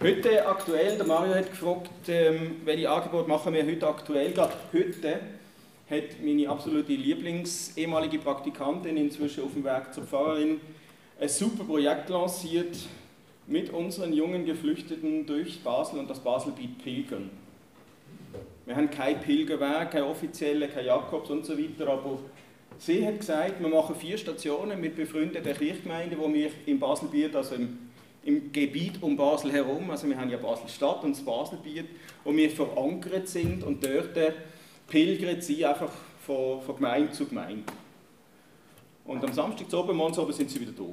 heute 0.00 0.46
aktuell, 0.46 0.96
der 0.96 1.06
Mario 1.06 1.34
hat 1.34 1.50
gefragt, 1.50 1.90
ähm, 2.08 2.56
welche 2.64 2.88
Angebot 2.88 3.26
machen 3.26 3.52
wir 3.52 3.66
heute 3.66 3.88
aktuell. 3.88 4.32
Gerade 4.32 4.54
heute 4.72 5.20
hat 5.90 6.22
meine 6.22 6.48
absolute 6.48 6.92
Lieblings 6.92 7.76
ehemalige 7.76 8.18
Praktikantin, 8.18 8.96
inzwischen 8.96 9.44
auf 9.44 9.54
dem 9.54 9.64
Weg 9.64 9.92
zur 9.92 10.04
Pfarrerin, 10.04 10.60
ein 11.20 11.28
super 11.28 11.64
Projekt 11.64 12.10
lanciert 12.10 12.76
mit 13.46 13.70
unseren 13.70 14.12
jungen 14.12 14.44
Geflüchteten 14.44 15.26
durch 15.26 15.60
Basel 15.64 15.98
und 15.98 16.08
das 16.08 16.20
Baselbiet 16.20 16.82
pilgern. 16.82 17.30
Wir 18.66 18.76
haben 18.76 18.90
kein 18.90 19.20
Pilgerweg, 19.20 19.90
kein 19.90 20.02
offizielle, 20.02 20.68
kein 20.68 20.84
Jakobs 20.84 21.30
und 21.30 21.44
so 21.44 21.58
weiter, 21.58 21.88
aber 21.88 22.18
sie 22.78 23.04
hat 23.04 23.18
gesagt, 23.18 23.60
wir 23.60 23.68
machen 23.68 23.96
vier 23.96 24.18
Stationen 24.18 24.80
mit 24.80 24.94
befreundeten 24.94 25.56
Kirchgemeinden, 25.56 26.18
wo 26.18 26.32
wir 26.32 26.50
im 26.66 26.78
Baselbiet, 26.78 27.34
also 27.34 27.54
im, 27.54 27.87
im 28.28 28.52
Gebiet 28.52 29.02
um 29.02 29.16
Basel 29.16 29.50
herum, 29.50 29.90
also 29.90 30.06
wir 30.06 30.18
haben 30.18 30.28
ja 30.28 30.36
Basel-Stadt 30.36 31.02
und 31.02 31.16
das 31.16 31.24
Baselbiet, 31.24 31.86
wo 32.24 32.36
wir 32.36 32.50
verankert 32.50 33.26
sind 33.26 33.64
und 33.64 33.82
dort 33.82 34.14
pilgern 34.86 35.40
sie 35.40 35.64
einfach 35.64 35.90
von, 36.26 36.60
von 36.60 36.76
Gemeinde 36.76 37.10
zu 37.12 37.24
Gemeinde. 37.24 37.64
Und 39.06 39.24
am 39.24 39.32
Samstag 39.32 39.70
zu 39.70 39.78
oben, 39.78 39.96
morgens 39.96 40.36
sind 40.36 40.50
sie 40.50 40.60
wieder 40.60 40.72
da. 40.72 40.84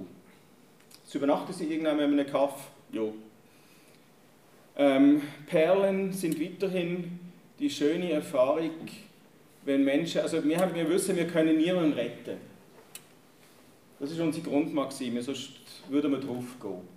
Sie 1.04 1.18
übernachten 1.18 1.52
sie 1.52 1.66
irgendwann 1.66 2.00
in 2.00 2.18
einem 2.18 2.26
Kaff? 2.26 2.70
Ja. 2.94 3.04
Ähm, 4.78 5.22
Perlen 5.46 6.14
sind 6.14 6.40
weiterhin 6.40 7.20
die 7.60 7.70
schöne 7.70 8.14
Erfahrung, 8.14 8.72
wenn 9.66 9.84
Menschen, 9.84 10.22
also 10.22 10.42
wir, 10.42 10.58
haben, 10.58 10.74
wir 10.74 10.90
wissen, 10.90 11.18
wir 11.18 11.28
können 11.28 11.58
niemanden 11.58 11.94
retten. 11.94 12.38
Das 14.00 14.10
ist 14.10 14.22
unsere 14.22 14.48
Grundmaxime, 14.48 15.22
sonst 15.22 15.52
würden 15.90 16.12
wir 16.12 16.20
drauf 16.20 16.46
gehen. 16.62 16.95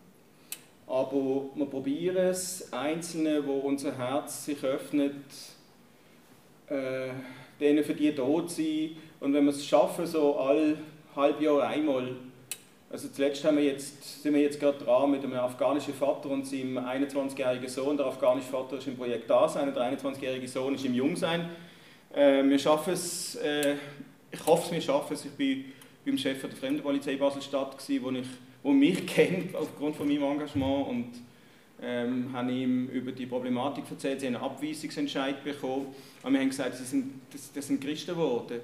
Aber 0.89 1.51
wir 1.55 1.67
probieren 1.67 2.17
es, 2.17 2.73
Einzelne, 2.73 3.47
wo 3.47 3.59
unser 3.59 3.97
Herz 3.97 4.47
sich 4.47 4.65
öffnet, 4.65 5.15
äh, 6.69 7.09
denen 7.61 7.85
für 7.85 7.95
die 7.95 8.15
da 8.15 8.25
sein. 8.47 8.97
Und 9.21 9.35
wenn 9.35 9.45
wir 9.45 9.51
es 9.51 9.67
schaffen, 9.67 10.07
so 10.07 10.37
all 10.37 10.79
halb 11.15 11.41
Jahr 11.43 11.63
einmal, 11.65 12.17
also 12.91 13.09
zuletzt 13.09 13.45
haben 13.45 13.59
wir 13.59 13.65
jetzt, 13.65 14.23
sind 14.23 14.33
wir 14.33 14.41
jetzt 14.41 14.59
gerade 14.59 14.83
dran 14.83 15.11
mit 15.11 15.23
einem 15.23 15.35
afghanischen 15.35 15.93
Vater 15.93 16.31
und 16.31 16.47
seinem 16.47 16.79
21-jährigen 16.79 17.69
Sohn. 17.69 17.99
Der 17.99 18.07
afghanische 18.07 18.49
Vater 18.49 18.79
ist 18.79 18.87
im 18.87 18.97
Projekt 18.97 19.29
Dasein 19.29 19.69
und 19.69 19.77
der 19.77 19.93
21-jährige 19.93 20.49
Sohn 20.49 20.75
ist 20.75 20.87
im 20.87 20.95
Jungsein. 20.95 21.51
Äh, 22.15 22.43
wir 22.45 22.59
schaffen 22.59 22.95
es, 22.95 23.35
äh, 23.37 23.75
ich 24.31 24.47
hoffe, 24.47 24.73
wir 24.73 24.81
schaffen 24.81 25.13
es. 25.13 25.27
Ich 25.27 25.33
bin 25.33 25.67
beim 26.07 26.17
Chef 26.17 26.41
der 26.41 26.51
Fremdenpolizei 26.51 27.17
Basel-Stadt, 27.17 27.77
wo, 28.01 28.11
ich, 28.11 28.27
wo 28.63 28.73
mich 28.73 29.07
kennt 29.07 29.55
aufgrund 29.55 29.97
von 29.97 30.09
meinem 30.09 30.23
Engagement 30.23 30.89
und 30.89 31.07
ähm, 31.81 32.33
haben 32.33 32.49
ihm 32.49 32.89
über 32.89 33.13
die 33.13 33.27
Problematik 33.27 33.85
erzählt. 33.91 34.21
Sie 34.21 34.27
haben 34.27 34.37
einen 34.37 34.45
Abweisungsentscheid 34.45 35.45
bekommen. 35.45 35.87
Und 36.23 36.33
wir 36.33 36.41
haben 36.41 36.49
gesagt, 36.49 36.73
das 36.73 36.91
sind, 36.91 37.21
das, 37.33 37.53
das 37.53 37.67
sind 37.67 37.81
Christen 37.81 38.13
geworden. 38.13 38.61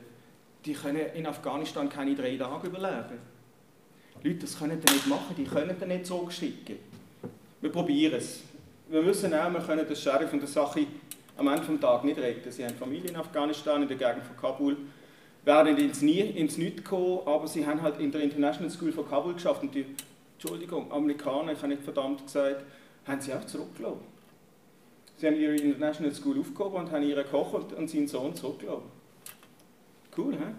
Die 0.64 0.72
können 0.72 1.06
in 1.14 1.26
Afghanistan 1.26 1.88
keine 1.88 2.14
drei 2.14 2.36
Tage 2.36 2.66
überleben. 2.66 3.18
Leute, 4.22 4.38
das 4.38 4.58
können 4.58 4.80
die 4.80 4.92
nicht 4.92 5.06
machen, 5.06 5.34
die 5.36 5.44
können 5.44 5.76
die 5.78 5.86
nicht 5.86 6.06
zurückschicken. 6.06 6.76
Wir 7.60 7.70
probieren 7.70 8.14
es. 8.14 8.42
Wir 8.88 9.04
wissen 9.04 9.32
auch, 9.34 9.52
wir 9.52 9.60
können 9.60 9.86
den 9.86 9.96
Sheriff 9.96 10.32
und 10.32 10.40
der 10.40 10.48
Sache 10.48 10.86
am 11.36 11.48
Ende 11.48 11.66
des 11.66 11.80
Tages 11.80 12.04
nicht 12.04 12.18
retten. 12.18 12.50
Sie 12.50 12.64
haben 12.64 12.74
Familie 12.74 13.10
in 13.10 13.16
Afghanistan, 13.16 13.82
in 13.82 13.88
der 13.88 13.96
Gegend 13.96 14.24
von 14.24 14.36
Kabul, 14.36 14.76
werden 15.44 15.76
ins, 15.76 16.02
ins 16.02 16.56
Nichts 16.56 16.84
kommen, 16.84 17.20
aber 17.26 17.46
sie 17.46 17.66
haben 17.66 17.82
halt 17.82 18.00
in 18.00 18.10
der 18.10 18.22
International 18.22 18.70
School 18.70 18.92
von 18.92 19.08
Kabul 19.08 19.34
geschafft 19.34 19.62
und 19.62 19.74
die, 19.74 19.84
Entschuldigung, 20.34 20.90
Amerikaner, 20.90 21.52
ich 21.52 21.58
habe 21.58 21.68
nicht 21.68 21.82
verdammt 21.82 22.24
gesagt, 22.24 22.64
haben 23.06 23.20
sie 23.20 23.32
auch 23.32 23.44
zurückgelassen. 23.44 24.00
Sie 25.18 25.26
haben 25.26 25.36
ihre 25.36 25.54
International 25.54 26.14
School 26.14 26.40
aufgehoben 26.40 26.76
und 26.76 26.90
haben 26.90 27.02
ihren 27.02 27.26
Koch 27.26 27.52
und, 27.52 27.72
und 27.72 27.88
seinen 27.88 28.08
Sohn 28.08 28.34
zurückgelassen. 28.34 28.90
Cool, 30.16 30.34
hä? 30.34 30.54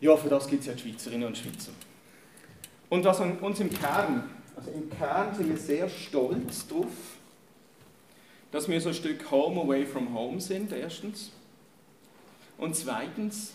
Ja, 0.00 0.16
für 0.16 0.28
das 0.28 0.46
gibt 0.46 0.60
es 0.60 0.68
ja 0.68 0.74
die 0.74 0.80
Schweizerinnen 0.80 1.26
und 1.26 1.36
Schweizer. 1.36 1.72
Und 2.88 3.04
was 3.04 3.20
an 3.20 3.38
uns 3.38 3.60
im 3.60 3.70
Kern, 3.70 4.30
also 4.56 4.70
im 4.70 4.88
Kern 4.90 5.34
sind 5.34 5.48
wir 5.48 5.56
sehr 5.56 5.88
stolz 5.88 6.66
darauf, 6.68 6.86
dass 8.50 8.68
wir 8.68 8.80
so 8.80 8.90
ein 8.90 8.94
Stück 8.94 9.30
Home 9.30 9.60
away 9.60 9.84
from 9.84 10.14
home 10.14 10.40
sind, 10.40 10.72
erstens. 10.72 11.32
Und 12.58 12.74
zweitens, 12.74 13.54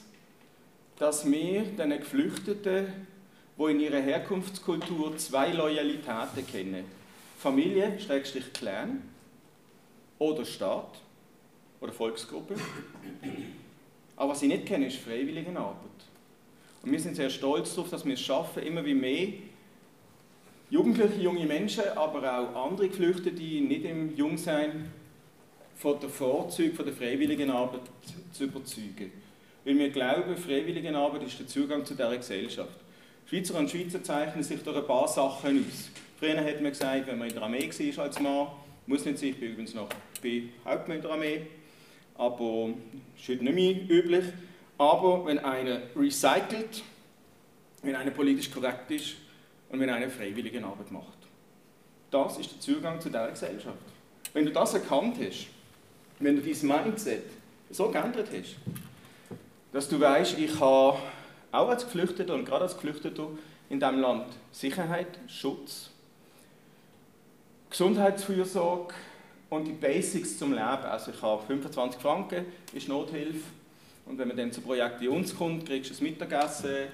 dass 0.98 1.30
wir 1.30 1.64
den 1.64 1.90
Geflüchteten, 1.92 2.88
die 3.58 3.72
in 3.72 3.80
ihrer 3.80 4.00
Herkunftskultur 4.00 5.18
zwei 5.18 5.52
Loyalitäten 5.52 6.48
kennen, 6.50 6.86
Familie, 7.38 8.00
Schrägstrich 8.00 8.54
Clan 8.54 9.02
oder 10.18 10.46
Staat 10.46 11.02
oder 11.82 11.92
Volksgruppe. 11.92 12.56
Aber 14.16 14.32
was 14.32 14.40
sie 14.40 14.48
nicht 14.48 14.66
kennen, 14.66 14.86
ist 14.86 14.98
Freiwilligenarbeit. 14.98 15.78
Und 16.82 16.92
wir 16.92 17.00
sind 17.00 17.16
sehr 17.16 17.30
stolz 17.30 17.76
darauf, 17.76 17.90
dass 17.90 18.06
wir 18.06 18.14
es 18.14 18.22
schaffen, 18.22 18.64
immer 18.64 18.86
wie 18.86 18.94
mehr 18.94 19.28
Jugendliche, 20.70 21.22
junge 21.22 21.46
Menschen, 21.46 21.84
aber 21.96 22.40
auch 22.40 22.66
andere 22.66 22.88
Geflüchtete, 22.88 23.32
die 23.32 23.62
nicht 23.62 23.86
im 23.86 24.16
Jungsein 24.16 24.92
von 25.76 26.00
der 26.00 26.10
Vorzüge 26.10 26.76
von 26.76 26.86
der 26.86 26.94
Freiwilligenarbeit 26.94 27.82
zu 28.32 28.46
überzeugen. 28.46 29.12
Weil 29.66 29.78
wir 29.78 29.90
glauben, 29.90 30.36
Freiwilligenarbeit 30.36 31.24
ist 31.24 31.40
der 31.40 31.48
Zugang 31.48 31.86
zu 31.86 31.94
dieser 31.94 32.16
Gesellschaft. 32.16 32.80
Schweizer 33.26 33.58
und 33.58 33.70
Schweizer 33.70 34.04
zeichnen 34.04 34.44
sich 34.44 34.62
durch 34.62 34.78
ein 34.78 34.86
paar 34.86 35.08
Sachen 35.08 35.66
aus. 35.66 35.90
Früher 36.20 36.44
hat 36.44 36.62
man 36.62 36.72
gesagt, 36.72 37.08
wenn 37.08 37.18
man 37.18 37.28
in 37.28 37.34
der 37.34 37.44
Armee 37.44 37.70
war 37.70 38.04
als 38.04 38.20
Mann, 38.20 38.48
muss 38.86 39.06
nicht 39.06 39.18
sein, 39.18 39.30
ich 39.30 39.40
bin 39.40 39.52
übrigens 39.52 39.74
noch 39.74 39.90
Hauptmann 40.66 40.98
in 40.98 41.04
der 41.04 41.12
Armee, 41.12 41.48
aber 42.16 42.70
ist 43.18 43.28
heute 43.28 43.44
nicht 43.44 43.56
mehr 43.56 43.90
üblich. 43.90 44.26
Aber 44.78 45.26
wenn 45.26 45.40
einer 45.40 45.82
recycelt, 45.96 46.84
wenn 47.82 47.96
einer 47.96 48.12
politisch 48.12 48.50
korrekt 48.52 48.90
ist 48.92 49.16
und 49.70 49.80
wenn 49.80 49.90
einer 49.90 50.10
freiwillige 50.10 50.64
Arbeit 50.64 50.92
macht. 50.92 51.18
Das 52.10 52.38
ist 52.38 52.52
der 52.52 52.60
Zugang 52.60 53.02
zu 53.02 53.10
dieser 53.10 53.30
Gesellschaft. 53.30 53.78
Wenn 54.34 54.46
du 54.46 54.52
das 54.52 54.74
erkannt 54.74 55.18
hast, 55.20 55.48
wenn 56.24 56.36
du 56.38 56.42
dein 56.42 56.68
Mindset 56.68 57.24
so 57.70 57.90
geändert 57.90 58.30
hast, 58.32 58.56
dass 59.72 59.90
du 59.90 60.00
weißt, 60.00 60.38
ich 60.38 60.60
habe 60.60 60.98
auch 61.52 61.70
als 61.70 61.84
Geflüchteter 61.84 62.34
und 62.34 62.46
gerade 62.46 62.64
als 62.64 62.76
Geflüchteter 62.76 63.28
in 63.70 63.80
diesem 63.80 64.00
Land 64.00 64.28
Sicherheit, 64.52 65.20
Schutz, 65.28 65.90
Gesundheitsfürsorge 67.70 68.94
und 69.50 69.66
die 69.66 69.72
Basics 69.72 70.38
zum 70.38 70.52
Leben. 70.52 70.62
Also 70.62 71.12
ich 71.12 71.22
habe 71.22 71.44
25 71.46 72.00
Franken, 72.00 72.46
ist 72.74 72.88
Nothilfe 72.88 73.50
und 74.06 74.18
wenn 74.18 74.28
man 74.28 74.38
dann 74.38 74.52
zu 74.52 74.62
Projekt 74.62 75.02
wie 75.02 75.08
uns 75.08 75.36
kommt, 75.36 75.66
kriegst 75.66 75.92
du 75.92 75.96
ein 75.96 76.04
Mittagessen, 76.04 76.88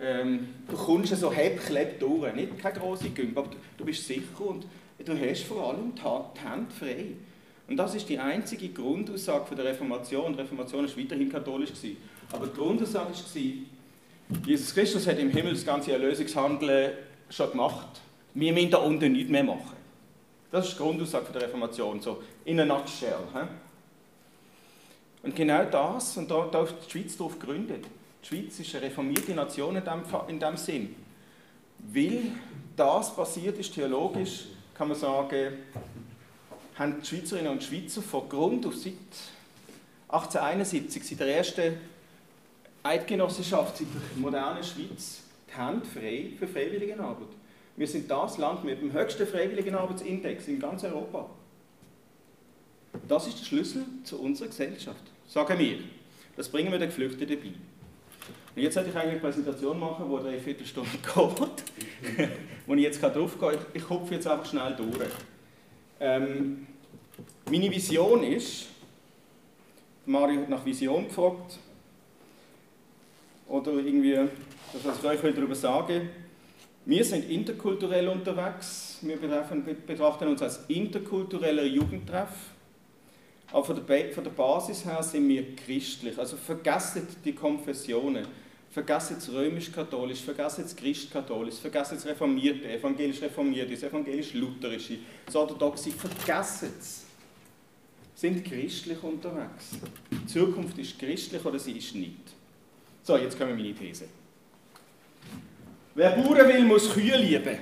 ähm, 0.00 0.48
du 0.68 0.76
kommst 0.76 1.16
so 1.16 1.32
hebkleb 1.32 1.98
durch, 1.98 2.32
nicht 2.34 2.58
keine 2.58 2.78
grosse 2.78 3.10
Gümpfe, 3.10 3.40
aber 3.40 3.50
du 3.76 3.84
bist 3.84 4.06
sicher 4.06 4.40
und 4.40 4.64
du 5.04 5.18
hast 5.18 5.42
vor 5.44 5.68
allem 5.68 5.92
die 5.94 6.40
Hand 6.40 6.72
frei. 6.72 7.06
Und 7.68 7.76
das 7.76 7.94
ist 7.94 8.08
die 8.08 8.18
einzige 8.18 8.70
Grundaussage 8.70 9.54
der 9.54 9.66
Reformation. 9.66 10.32
Die 10.32 10.40
Reformation 10.40 10.86
war 10.86 10.96
weiterhin 10.96 11.28
katholisch. 11.30 11.70
Gewesen. 11.70 11.98
Aber 12.32 12.46
die 12.46 12.56
Grundaussage 12.56 13.12
war, 13.12 14.40
Jesus 14.46 14.74
Christus 14.74 15.06
hat 15.06 15.18
im 15.18 15.30
Himmel 15.30 15.52
das 15.52 15.64
ganze 15.64 15.92
Erlösungshandeln 15.92 16.92
schon 17.28 17.50
gemacht. 17.50 18.00
Wir 18.34 18.52
müssen 18.52 18.70
da 18.70 18.78
unten 18.78 19.12
nichts 19.12 19.30
mehr 19.30 19.44
machen. 19.44 19.76
Das 20.50 20.66
ist 20.66 20.74
die 20.74 20.82
Grundaussage 20.82 21.30
der 21.32 21.42
Reformation, 21.42 22.00
so 22.00 22.22
in 22.46 22.58
a 22.60 22.64
nutshell. 22.64 23.18
He? 23.34 23.40
Und 25.22 25.36
genau 25.36 25.64
das, 25.64 26.16
und 26.16 26.30
da, 26.30 26.48
da 26.50 26.64
die 26.64 26.90
Schweiz 26.90 27.16
darauf 27.16 27.38
gegründet. 27.38 27.84
Die 28.22 28.26
Schweiz 28.26 28.58
ist 28.60 28.74
eine 28.74 28.86
reformierte 28.86 29.32
Nation 29.32 29.76
in 29.76 29.84
dem, 29.84 30.02
in 30.28 30.40
dem 30.40 30.56
Sinn. 30.56 30.94
Weil 31.92 32.32
das 32.76 33.14
passiert 33.14 33.58
ist, 33.58 33.74
theologisch, 33.74 34.46
kann 34.74 34.88
man 34.88 34.96
sagen, 34.96 35.54
haben 36.78 37.00
die 37.00 37.06
Schweizerinnen 37.06 37.52
und 37.52 37.62
Schweizer 37.62 38.02
von 38.02 38.28
Grund 38.28 38.64
auf 38.64 38.76
seit 38.76 38.94
1871, 40.08 41.04
seit 41.04 41.20
der 41.20 41.36
ersten 41.36 41.74
Eidgenossenschaft, 42.82 43.78
seit 43.78 43.88
der 43.92 44.20
modernen 44.20 44.62
Schweiz, 44.62 45.22
die 45.48 45.60
Hände 45.60 45.84
frei 45.84 46.30
für 46.38 46.46
Freiwilligenarbeit. 46.46 47.28
Wir 47.76 47.86
sind 47.86 48.10
das 48.10 48.38
Land 48.38 48.64
mit 48.64 48.80
dem 48.80 48.92
höchsten 48.92 49.26
Freiwilligenarbeitsindex 49.26 50.48
in 50.48 50.58
ganz 50.58 50.84
Europa. 50.84 51.28
Das 53.06 53.26
ist 53.26 53.40
der 53.40 53.44
Schlüssel 53.44 53.84
zu 54.04 54.20
unserer 54.20 54.48
Gesellschaft, 54.48 55.02
sagen 55.28 55.58
wir. 55.58 55.78
Das 56.36 56.48
bringen 56.48 56.70
wir 56.70 56.78
den 56.78 56.88
Geflüchteten 56.88 57.38
bei. 57.40 57.52
Und 58.56 58.62
jetzt 58.62 58.74
sollte 58.74 58.90
ich 58.90 58.96
eigentlich 58.96 59.12
eine 59.12 59.20
Präsentation 59.20 59.78
machen, 59.78 60.06
die 60.10 60.22
drei 60.22 60.38
Viertelstunde 60.38 60.90
geht, 61.02 62.34
wo 62.66 62.74
ich 62.74 62.82
jetzt 62.82 63.00
drauf 63.00 63.38
gehe. 63.38 63.58
Ich, 63.74 63.88
hupfe 63.88 64.14
jetzt 64.14 64.26
einfach 64.26 64.46
schnell 64.46 64.74
durch. 64.74 65.10
Ähm, 66.00 66.66
meine 67.50 67.70
Vision 67.70 68.22
ist, 68.22 68.66
Mario 70.06 70.42
hat 70.42 70.48
nach 70.48 70.64
Vision 70.64 71.06
gefragt, 71.06 71.58
oder 73.48 73.72
irgendwie, 73.72 74.14
das 74.72 74.84
was 74.84 75.14
ich 75.14 75.24
euch 75.24 75.34
darüber 75.34 75.54
sagen 75.54 76.10
wir 76.88 77.04
sind 77.04 77.28
interkulturell 77.28 78.08
unterwegs, 78.08 78.96
wir 79.02 79.18
betrachten 79.18 80.28
uns 80.28 80.40
als 80.40 80.64
interkultureller 80.68 81.64
Jugendtreff, 81.64 82.30
aber 83.52 83.62
von 83.62 83.76
der, 83.86 84.30
Basis 84.30 84.86
her 84.86 85.02
sind 85.02 85.28
wir 85.28 85.54
christlich, 85.54 86.18
also 86.18 86.38
vergessen 86.38 87.06
die 87.22 87.34
Konfessionen, 87.34 88.26
vergessen 88.78 89.16
das 89.16 89.32
römisch-katholisch, 89.32 90.20
vergessen 90.20 90.62
das 90.62 90.76
christ-katholisch, 90.76 91.56
vergessen 91.56 91.96
das 91.96 92.06
reformierte, 92.06 92.70
evangelisch-reformierte, 92.70 93.72
das 93.72 93.82
evangelisch-lutherische, 93.82 94.98
das 95.26 95.34
orthodoxe, 95.34 95.90
vergessen 95.90 96.72
es. 96.78 97.04
Sind 98.14 98.44
christlich 98.44 99.02
unterwegs. 99.02 99.78
Die 100.12 100.26
Zukunft 100.26 100.78
ist 100.78 100.96
christlich 100.96 101.44
oder 101.44 101.58
sie 101.58 101.72
ist 101.72 101.92
nicht. 101.96 102.32
So, 103.02 103.16
jetzt 103.16 103.36
kommen 103.36 103.56
meine 103.56 103.74
These. 103.74 104.04
Wer 105.96 106.10
Bauern 106.10 106.46
will, 106.46 106.64
muss 106.64 106.92
Kühe 106.92 107.16
lieben. 107.16 107.58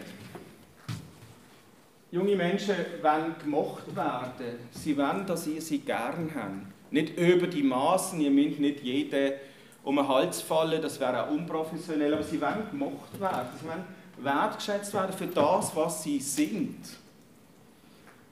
Junge 2.12 2.36
Menschen 2.36 2.74
wollen 3.00 3.34
gemocht 3.42 3.96
werden. 3.96 4.58
Sie 4.70 4.94
wollen, 4.96 5.26
dass 5.26 5.46
ihr 5.46 5.62
sie 5.62 5.78
gern 5.78 6.30
habt. 6.34 6.92
Nicht 6.92 7.18
über 7.18 7.46
die 7.46 7.62
Maßen, 7.62 8.20
ihr 8.20 8.30
müsst 8.30 8.60
nicht 8.60 8.82
jeden 8.82 9.32
um 9.86 9.94
den 9.94 10.08
Hals 10.08 10.42
fallen, 10.42 10.82
das 10.82 10.98
wäre 10.98 11.22
auch 11.22 11.30
unprofessionell, 11.30 12.12
aber 12.12 12.24
sie 12.24 12.40
wollen 12.40 12.68
gemocht 12.72 13.20
werden. 13.20 13.46
Sie 13.56 13.68
wollen 13.68 13.84
wertgeschätzt 14.18 14.92
werden 14.92 15.16
für 15.16 15.28
das, 15.28 15.76
was 15.76 16.02
sie 16.02 16.18
sind. 16.18 16.76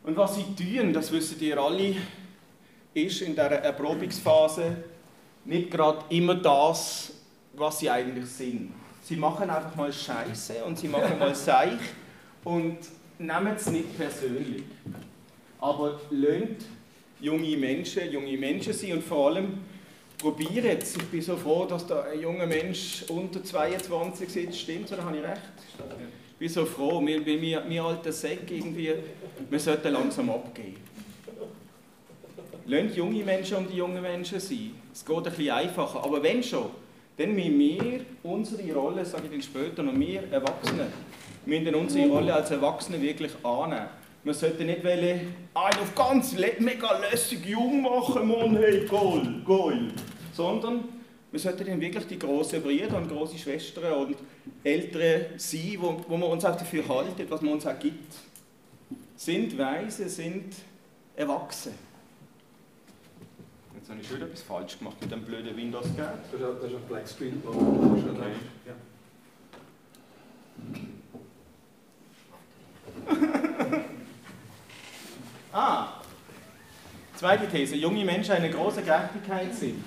Und 0.03 0.17
was 0.17 0.35
sie 0.35 0.43
tun, 0.57 0.93
das 0.93 1.13
wissen 1.13 1.41
ihr 1.41 1.57
alle, 1.57 1.95
ist 2.93 3.23
in 3.23 3.35
dieser 3.35 3.53
Erprobungsphase 3.53 4.79
nicht 5.45 5.71
gerade 5.71 6.05
immer 6.09 6.35
das, 6.35 7.13
was 7.53 7.79
sie 7.79 7.89
eigentlich 7.89 8.27
sind. 8.27 8.73
Sie 9.03 9.15
machen 9.15 9.49
einfach 9.49 9.77
mal 9.77 9.93
Scheiße 9.93 10.65
und 10.65 10.77
sie 10.77 10.89
machen 10.89 11.21
mal 11.21 11.37
Seich 11.37 11.79
und 12.43 12.79
nehmt 13.17 13.61
es 13.61 13.71
nicht 13.71 13.97
persönlich. 13.97 14.65
Aber 15.61 16.01
lönt 16.11 16.65
junge 17.21 17.57
Menschen, 17.57 18.11
junge 18.11 18.37
Menschen 18.37 18.73
sein 18.73 18.95
und 18.95 19.05
vor 19.05 19.29
allem 19.29 19.61
probiert 20.25 20.83
es. 20.83 20.97
Ich 20.97 21.05
bin 21.05 21.21
so 21.21 21.37
froh, 21.37 21.67
dass 21.67 21.87
da 21.87 22.05
ein 22.05 22.19
junger 22.19 22.47
Mensch 22.47 23.05
unter 23.09 23.45
22 23.45 24.29
sitzt. 24.31 24.59
Stimmt 24.59 24.91
oder 24.91 25.05
habe 25.05 25.19
ich 25.19 25.23
recht? 25.23 25.41
Ich 26.31 26.39
bin 26.39 26.49
so 26.49 26.65
froh, 26.65 27.05
wir, 27.05 27.25
wir, 27.27 27.63
wir 27.69 27.85
alten 27.85 28.11
Säcke 28.11 28.55
irgendwie, 28.55 28.95
wir 29.51 29.61
sollten 29.61 29.93
langsam 29.93 30.31
abgehen. 30.31 30.77
Lasst 32.67 32.97
junge 32.97 33.23
Menschen 33.23 33.59
um 33.59 33.69
die 33.69 33.77
jungen 33.77 34.01
Menschen 34.01 34.41
sein. 34.41 34.71
Es 34.95 35.05
geht 35.05 35.17
ein 35.17 35.23
bisschen 35.25 35.51
einfacher. 35.51 36.03
Aber 36.03 36.23
wenn 36.23 36.43
schon, 36.43 36.71
dann 37.19 37.35
müssen 37.35 37.59
wir 37.59 38.01
unsere 38.23 38.73
Rolle, 38.73 39.05
sage 39.05 39.25
ich 39.27 39.31
dann 39.31 39.43
später 39.43 39.83
noch, 39.83 39.95
wir 39.95 40.23
Erwachsene, 40.33 40.87
müssen 41.45 41.75
unsere 41.75 42.09
Rolle 42.09 42.33
als 42.33 42.51
Erwachsene 42.51 43.01
wirklich 43.03 43.33
annehmen. 43.45 43.89
Wir 44.25 44.33
sollten 44.33 44.65
nicht 44.65 44.83
wollen, 44.83 45.35
einen 45.53 45.79
auf 45.79 45.95
ganz 45.95 46.33
mega 46.33 46.99
lässig 47.11 47.45
jung 47.45 47.83
machen, 47.83 48.27
Mann, 48.27 48.57
hey, 48.57 48.87
Goal, 48.87 49.43
Goal. 49.45 49.91
Sondern 50.35 50.85
wir 51.35 51.41
sollten 51.41 51.67
dann 51.67 51.81
wirklich 51.81 52.07
die 52.07 52.19
großen 52.19 52.63
Brüder 52.63 52.97
und 52.97 53.09
große 53.09 53.37
Schwestern 53.37 53.93
und 53.93 54.17
Eltern 54.63 55.37
sein, 55.37 55.77
wo, 55.81 56.01
wo 56.07 56.17
wir 56.17 56.29
uns 56.29 56.45
auch 56.45 56.57
dafür 56.57 56.89
halten, 56.89 57.27
was 57.29 57.41
man 57.41 57.55
uns 57.55 57.67
auch 57.67 57.77
gibt. 57.77 58.15
Sind 59.17 59.59
weise, 59.59 60.09
sind 60.09 60.55
erwachsen. 61.17 61.73
Jetzt 63.75 63.91
habe 63.91 64.01
ich 64.01 64.07
schon 64.07 64.23
etwas 64.23 64.43
falsch 64.43 64.79
gemacht 64.79 64.97
mit 65.01 65.11
dem 65.11 65.23
blöden 65.23 65.57
Windows 65.57 65.87
ist, 65.87 65.99
das 65.99 66.71
ist 66.71 66.77
ein 66.77 66.83
Black 66.89 67.09
Screen. 67.09 67.43
Okay. 67.45 68.35
Ja. 68.67 68.75
ah, 75.53 76.01
zweite 77.17 77.49
These. 77.49 77.75
Junge 77.75 78.05
Menschen 78.05 78.35
eine 78.35 78.51
große 78.51 78.83
Gerechtigkeit 78.83 79.53
sind. 79.53 79.83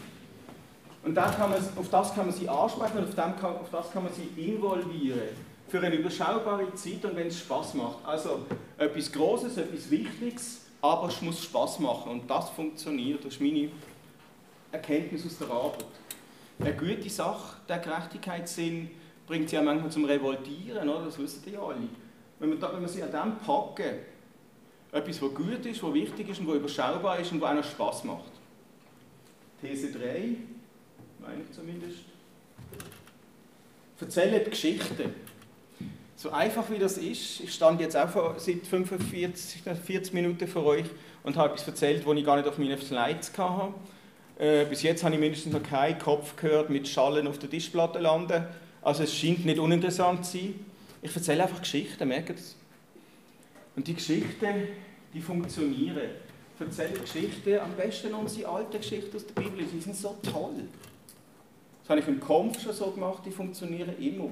Und 1.08 1.16
das 1.16 1.38
kann 1.38 1.50
man, 1.50 1.58
auf 1.58 1.90
das 1.90 2.14
kann 2.14 2.26
man 2.26 2.36
sie 2.36 2.50
ansprechen 2.50 2.98
und 2.98 3.08
auf, 3.08 3.16
kann, 3.16 3.56
auf 3.56 3.70
das 3.72 3.92
kann 3.94 4.04
man 4.04 4.12
sie 4.12 4.28
involvieren. 4.36 5.30
Für 5.70 5.80
eine 5.80 5.96
überschaubare 5.96 6.76
Zeit 6.76 7.06
und 7.06 7.16
wenn 7.16 7.28
es 7.28 7.40
Spaß 7.40 7.76
macht. 7.76 8.06
Also 8.06 8.42
etwas 8.78 9.10
Großes, 9.14 9.56
etwas 9.56 9.90
Wichtiges, 9.90 10.66
aber 10.82 11.08
es 11.08 11.22
muss 11.22 11.42
Spaß 11.46 11.80
machen 11.80 12.12
und 12.12 12.30
das 12.30 12.50
funktioniert. 12.50 13.24
Das 13.24 13.36
ist 13.36 13.42
meine 13.42 13.70
Erkenntnis 14.70 15.26
aus 15.26 15.38
der 15.38 15.50
Arbeit. 15.50 15.86
Eine 16.60 16.74
gute 16.74 17.10
Sache, 17.10 17.56
der 17.70 17.80
Gerechtigkeitssinn, 17.80 18.92
bringt 19.28 19.50
sie 19.50 19.56
ja 19.56 19.62
manchmal 19.62 19.90
zum 19.90 20.04
Revoltieren, 20.04 20.90
oder? 20.90 21.06
das 21.06 21.18
wissen 21.18 21.42
die 21.48 21.56
alle. 21.56 21.88
Wenn 22.38 22.50
wir, 22.50 22.74
wenn 22.74 22.82
wir 22.82 22.90
sie 22.90 23.02
an 23.02 23.12
dem 23.14 23.38
packen, 23.38 23.96
etwas, 24.92 25.22
was 25.22 25.34
gut 25.34 25.66
ist, 25.66 25.82
was 25.82 25.94
wichtig 25.94 26.28
ist 26.28 26.42
und 26.42 26.50
was 26.50 26.56
überschaubar 26.58 27.18
ist 27.18 27.32
und 27.32 27.40
was 27.40 27.56
noch 27.56 27.64
Spass 27.64 28.04
macht. 28.04 28.34
These 29.62 29.94
3, 29.94 30.36
meine 31.28 31.44
ich 31.44 31.56
zumindest. 31.56 32.00
Erzählt 34.00 34.50
Geschichten. 34.50 35.14
So 36.16 36.32
einfach 36.32 36.70
wie 36.72 36.80
das 36.80 36.98
ist, 36.98 37.42
ich 37.42 37.54
stand 37.54 37.80
jetzt 37.80 37.96
auch 37.96 38.40
seit 38.40 38.66
45, 38.66 39.62
40 39.62 40.14
Minuten 40.14 40.48
vor 40.48 40.66
euch 40.66 40.86
und 41.24 41.36
habe 41.36 41.54
etwas 41.54 41.68
erzählt, 41.68 42.06
was 42.08 42.18
ich 42.18 42.26
gar 42.26 42.38
nicht 42.38 42.48
auf 42.48 42.58
meinen 42.58 42.80
Slides 42.80 43.32
hatte. 43.38 43.74
Äh, 44.40 44.66
bis 44.66 44.84
jetzt 44.84 45.04
habe 45.04 45.16
ich 45.16 45.20
mindestens 45.20 45.54
noch 45.54 45.62
keinen 45.62 46.00
Kopf 46.00 46.36
gehört 46.36 46.70
mit 46.70 46.88
Schallen 46.88 47.28
auf 47.28 47.38
der 47.38 47.50
Tischplatte 47.50 48.00
landen. 48.00 48.46
Also 48.82 49.04
es 49.04 49.14
scheint 49.14 49.46
nicht 49.46 49.60
uninteressant 49.60 50.26
zu 50.26 50.38
sein. 50.38 50.56
Ich 51.02 51.16
erzähle 51.16 51.44
einfach 51.44 51.60
Geschichten, 51.60 52.08
merkt 52.08 52.30
ihr 52.30 52.36
das? 52.36 52.56
Und 53.76 53.88
die 53.88 53.94
Geschichten, 53.94 54.70
die 55.14 55.22
funktionieren. 55.22 56.10
Erzähle 56.60 57.00
Geschichten, 57.00 57.60
am 57.60 57.74
besten 57.74 58.14
unsere 58.14 58.50
alten 58.50 58.78
Geschichten 58.78 59.16
aus 59.16 59.26
der 59.28 59.40
Bibel, 59.40 59.66
die 59.66 59.80
sind 59.80 59.96
so 59.96 60.18
toll. 60.24 60.64
Das 61.88 61.92
habe 61.92 62.02
ich 62.02 62.08
im 62.10 62.20
Kampf 62.20 62.62
schon 62.62 62.74
so 62.74 62.92
gemacht, 62.92 63.24
die 63.26 63.32
funktionieren 63.32 63.96
immer. 63.98 64.30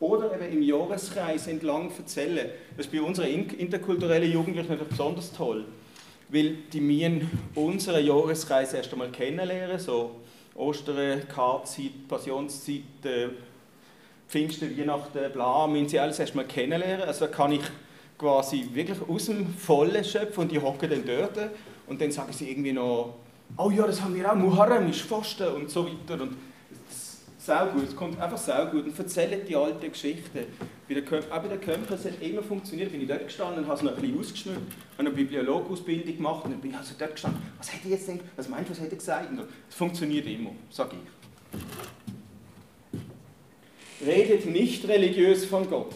Oder 0.00 0.34
eben 0.34 0.50
im 0.50 0.62
Jahreskreis 0.62 1.46
entlang 1.46 1.90
erzählen. 1.94 2.48
Das 2.74 2.86
ist 2.86 2.92
bei 2.92 3.02
unseren 3.02 3.28
interkulturellen 3.28 4.32
Jugendlichen 4.32 4.70
natürlich 4.70 4.88
besonders 4.88 5.30
toll. 5.30 5.66
Weil 6.30 6.54
die 6.72 6.80
müssen 6.80 7.30
unsere 7.54 8.00
Jahreskreis 8.00 8.72
erst 8.72 8.94
einmal 8.94 9.10
kennenlernen, 9.10 9.78
so 9.78 10.12
Ostern, 10.54 11.28
Kartzeit, 11.28 12.08
Passionszeit, 12.08 13.04
äh, 13.04 13.28
Pfingsten, 14.26 14.74
Weihnachten, 14.78 15.30
bla, 15.34 15.66
müssen 15.66 15.90
sie 15.90 16.00
alles 16.00 16.18
erst 16.18 16.34
mal 16.34 16.46
kennenlernen. 16.46 17.06
Also 17.06 17.26
kann 17.26 17.52
ich 17.52 17.64
quasi 18.16 18.70
wirklich 18.72 18.98
aus 19.06 19.26
dem 19.26 19.46
Vollen 19.48 20.02
schöpfen 20.02 20.44
und 20.44 20.50
die 20.50 20.58
hocken 20.58 20.88
dann 20.88 21.04
dort 21.04 21.50
und 21.88 22.00
dann 22.00 22.10
sagen 22.10 22.32
sie 22.32 22.50
irgendwie 22.50 22.72
noch, 22.72 23.16
oh 23.58 23.68
ja, 23.68 23.86
das 23.86 24.00
haben 24.00 24.14
wir 24.14 24.32
auch, 24.32 24.34
Muharrem 24.34 24.88
ist 24.88 25.02
Fasten 25.02 25.48
und 25.48 25.70
so 25.70 25.84
weiter. 25.84 26.22
Und 26.22 26.36
sehr 27.46 27.66
gut, 27.66 27.84
es 27.84 27.94
kommt 27.94 28.20
einfach 28.20 28.36
sehr 28.36 28.66
gut 28.66 28.84
und 28.86 28.98
erzählen 28.98 29.40
die 29.46 29.54
alten 29.54 29.90
Geschichten. 29.90 30.46
Bei 30.88 30.94
der 30.94 31.04
Köpfe, 31.04 31.32
auch 31.32 31.40
bei 31.40 31.48
den 31.48 31.60
Köpfen, 31.60 31.94
es 31.94 32.04
hat 32.04 32.20
immer 32.20 32.42
funktioniert. 32.42 32.90
Bin 32.90 33.00
ich 33.00 33.08
dort 33.08 33.24
gestanden 33.24 33.60
und 33.60 33.66
habe 33.66 33.76
es 33.76 33.82
noch 33.82 33.96
ein 33.96 34.00
bisschen 34.00 34.18
ausgeschmückt, 34.18 34.72
habe 34.98 35.08
eine 35.08 35.10
Bibliologausbildung 35.10 36.16
gemacht 36.16 36.44
und 36.44 36.52
dann 36.52 36.60
bin 36.60 36.72
ich 36.72 36.76
also 36.76 36.94
dort 36.98 37.12
gestanden, 37.12 37.40
was 37.56 37.72
hätte 37.72 37.84
ich 37.84 37.92
jetzt 37.92 38.06
gedacht, 38.06 38.24
was 38.36 38.48
meinst 38.48 38.68
du, 38.68 38.72
was 38.72 38.80
hätte 38.80 38.92
ich 38.92 38.98
gesagt? 38.98 39.28
Es 39.68 39.74
funktioniert 39.74 40.26
immer, 40.26 40.50
sage 40.70 40.96
ich. 44.00 44.06
Redet 44.06 44.46
nicht 44.46 44.86
religiös 44.88 45.44
von 45.46 45.68
Gott. 45.70 45.94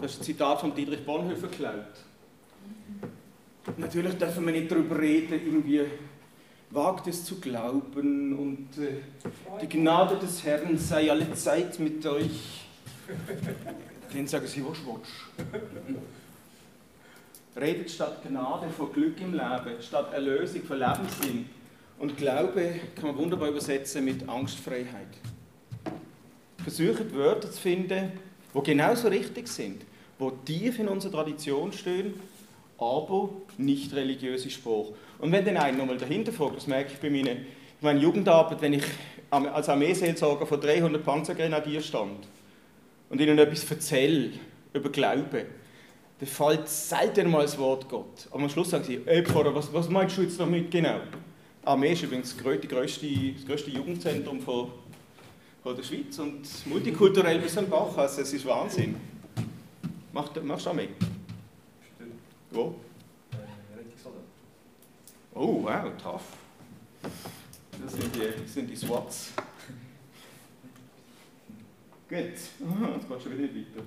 Das 0.00 0.12
ist 0.12 0.20
ein 0.20 0.24
Zitat 0.24 0.60
von 0.60 0.74
Dietrich 0.74 1.04
Bonhoeffer 1.04 1.48
geklaut. 1.48 2.04
Natürlich 3.76 4.14
dürfen 4.14 4.46
wir 4.46 4.52
nicht 4.52 4.70
darüber 4.70 4.98
reden, 4.98 5.34
irgendwie 5.34 5.82
wagt 6.70 7.08
es 7.08 7.24
zu 7.24 7.40
glauben 7.40 8.38
und 8.38 8.82
äh, 8.82 9.00
die 9.60 9.68
Gnade 9.68 10.16
des 10.16 10.44
Herrn 10.44 10.78
sei 10.78 11.10
alle 11.10 11.32
Zeit 11.34 11.78
mit 11.80 12.04
euch. 12.06 12.64
Dann 14.12 14.26
sagen 14.26 14.46
sie, 14.46 14.64
was 14.64 14.78
willst 14.84 15.12
Redet 17.56 17.90
statt 17.90 18.22
Gnade 18.26 18.70
von 18.70 18.92
Glück 18.92 19.20
im 19.20 19.32
Leben, 19.32 19.82
statt 19.82 20.12
Erlösung 20.12 20.62
von 20.62 20.78
Lebenssinn. 20.78 21.46
Und 21.98 22.16
Glaube 22.16 22.76
kann 22.94 23.08
man 23.08 23.18
wunderbar 23.18 23.48
übersetzen 23.48 24.04
mit 24.04 24.28
Angstfreiheit. 24.28 25.08
Versucht 26.62 27.12
Wörter 27.12 27.50
zu 27.50 27.60
finden, 27.60 28.12
die 28.54 28.62
genauso 28.62 29.08
richtig 29.08 29.48
sind, 29.48 29.82
die 30.18 30.44
tief 30.44 30.78
in 30.78 30.88
unserer 30.88 31.12
Tradition 31.12 31.72
stehen, 31.72 32.14
aber 32.80 33.28
nicht 33.58 33.94
religiöse 33.94 34.50
Sprache. 34.50 34.94
Und 35.18 35.30
wenn 35.32 35.44
dann 35.44 35.58
einer 35.58 35.76
nochmal 35.76 35.98
dahinter 35.98 36.32
fragt, 36.32 36.56
das 36.56 36.66
merke 36.66 36.92
ich 36.94 36.98
bei 36.98 37.10
meiner, 37.10 37.32
ich 37.32 37.82
meine 37.82 38.00
Jugendarbeit, 38.00 38.60
wenn 38.62 38.72
ich 38.72 38.84
als 39.30 39.68
Armeeseelsorger 39.68 40.46
von 40.46 40.60
300 40.60 41.04
Panzergrenadier 41.04 41.82
stand 41.82 42.26
und 43.10 43.20
ihnen 43.20 43.38
etwas 43.38 43.70
erzähle 43.70 44.30
über 44.72 44.88
Glauben, 44.88 45.46
dann 46.18 46.28
fällt 46.28 46.68
selten 46.68 47.30
mal 47.30 47.42
das 47.42 47.58
Wort 47.58 47.88
Gott. 47.88 48.28
Aber 48.30 48.42
am 48.42 48.48
Schluss 48.48 48.70
sagen 48.70 48.84
sie, 48.84 49.00
ey 49.06 49.24
Pfarrer, 49.24 49.54
was, 49.54 49.72
was 49.72 49.88
meinst 49.88 50.16
du 50.16 50.22
jetzt 50.22 50.40
damit 50.40 50.70
genau? 50.70 51.00
Die 51.62 51.66
Armee 51.66 51.92
ist 51.92 52.02
übrigens 52.02 52.34
das 52.34 52.42
größte, 52.42 52.66
das 52.66 53.46
größte 53.46 53.70
Jugendzentrum 53.70 54.40
von, 54.40 54.68
von 55.62 55.76
der 55.76 55.82
Schweiz 55.82 56.18
und 56.18 56.42
multikulturell 56.66 57.38
bis 57.38 57.56
am 57.58 57.68
Bach, 57.68 57.96
also 57.96 58.22
es 58.22 58.32
ist 58.32 58.46
Wahnsinn. 58.46 58.96
Mach, 60.12 60.30
machst 60.42 60.66
du 60.66 60.70
Armee? 60.70 60.88
Wo? 62.50 62.74
Oh, 65.34 65.62
wow, 65.62 65.90
tough. 66.02 66.22
Das 67.02 67.92
sind 67.92 68.14
die, 68.14 68.42
das 68.42 68.52
sind 68.52 68.68
die 68.68 68.76
SWATs. 68.76 69.32
Gut, 72.08 72.18
jetzt 72.18 72.58
geht 72.58 73.22
schon 73.22 73.38
wieder 73.38 73.48
weiter. 73.54 73.86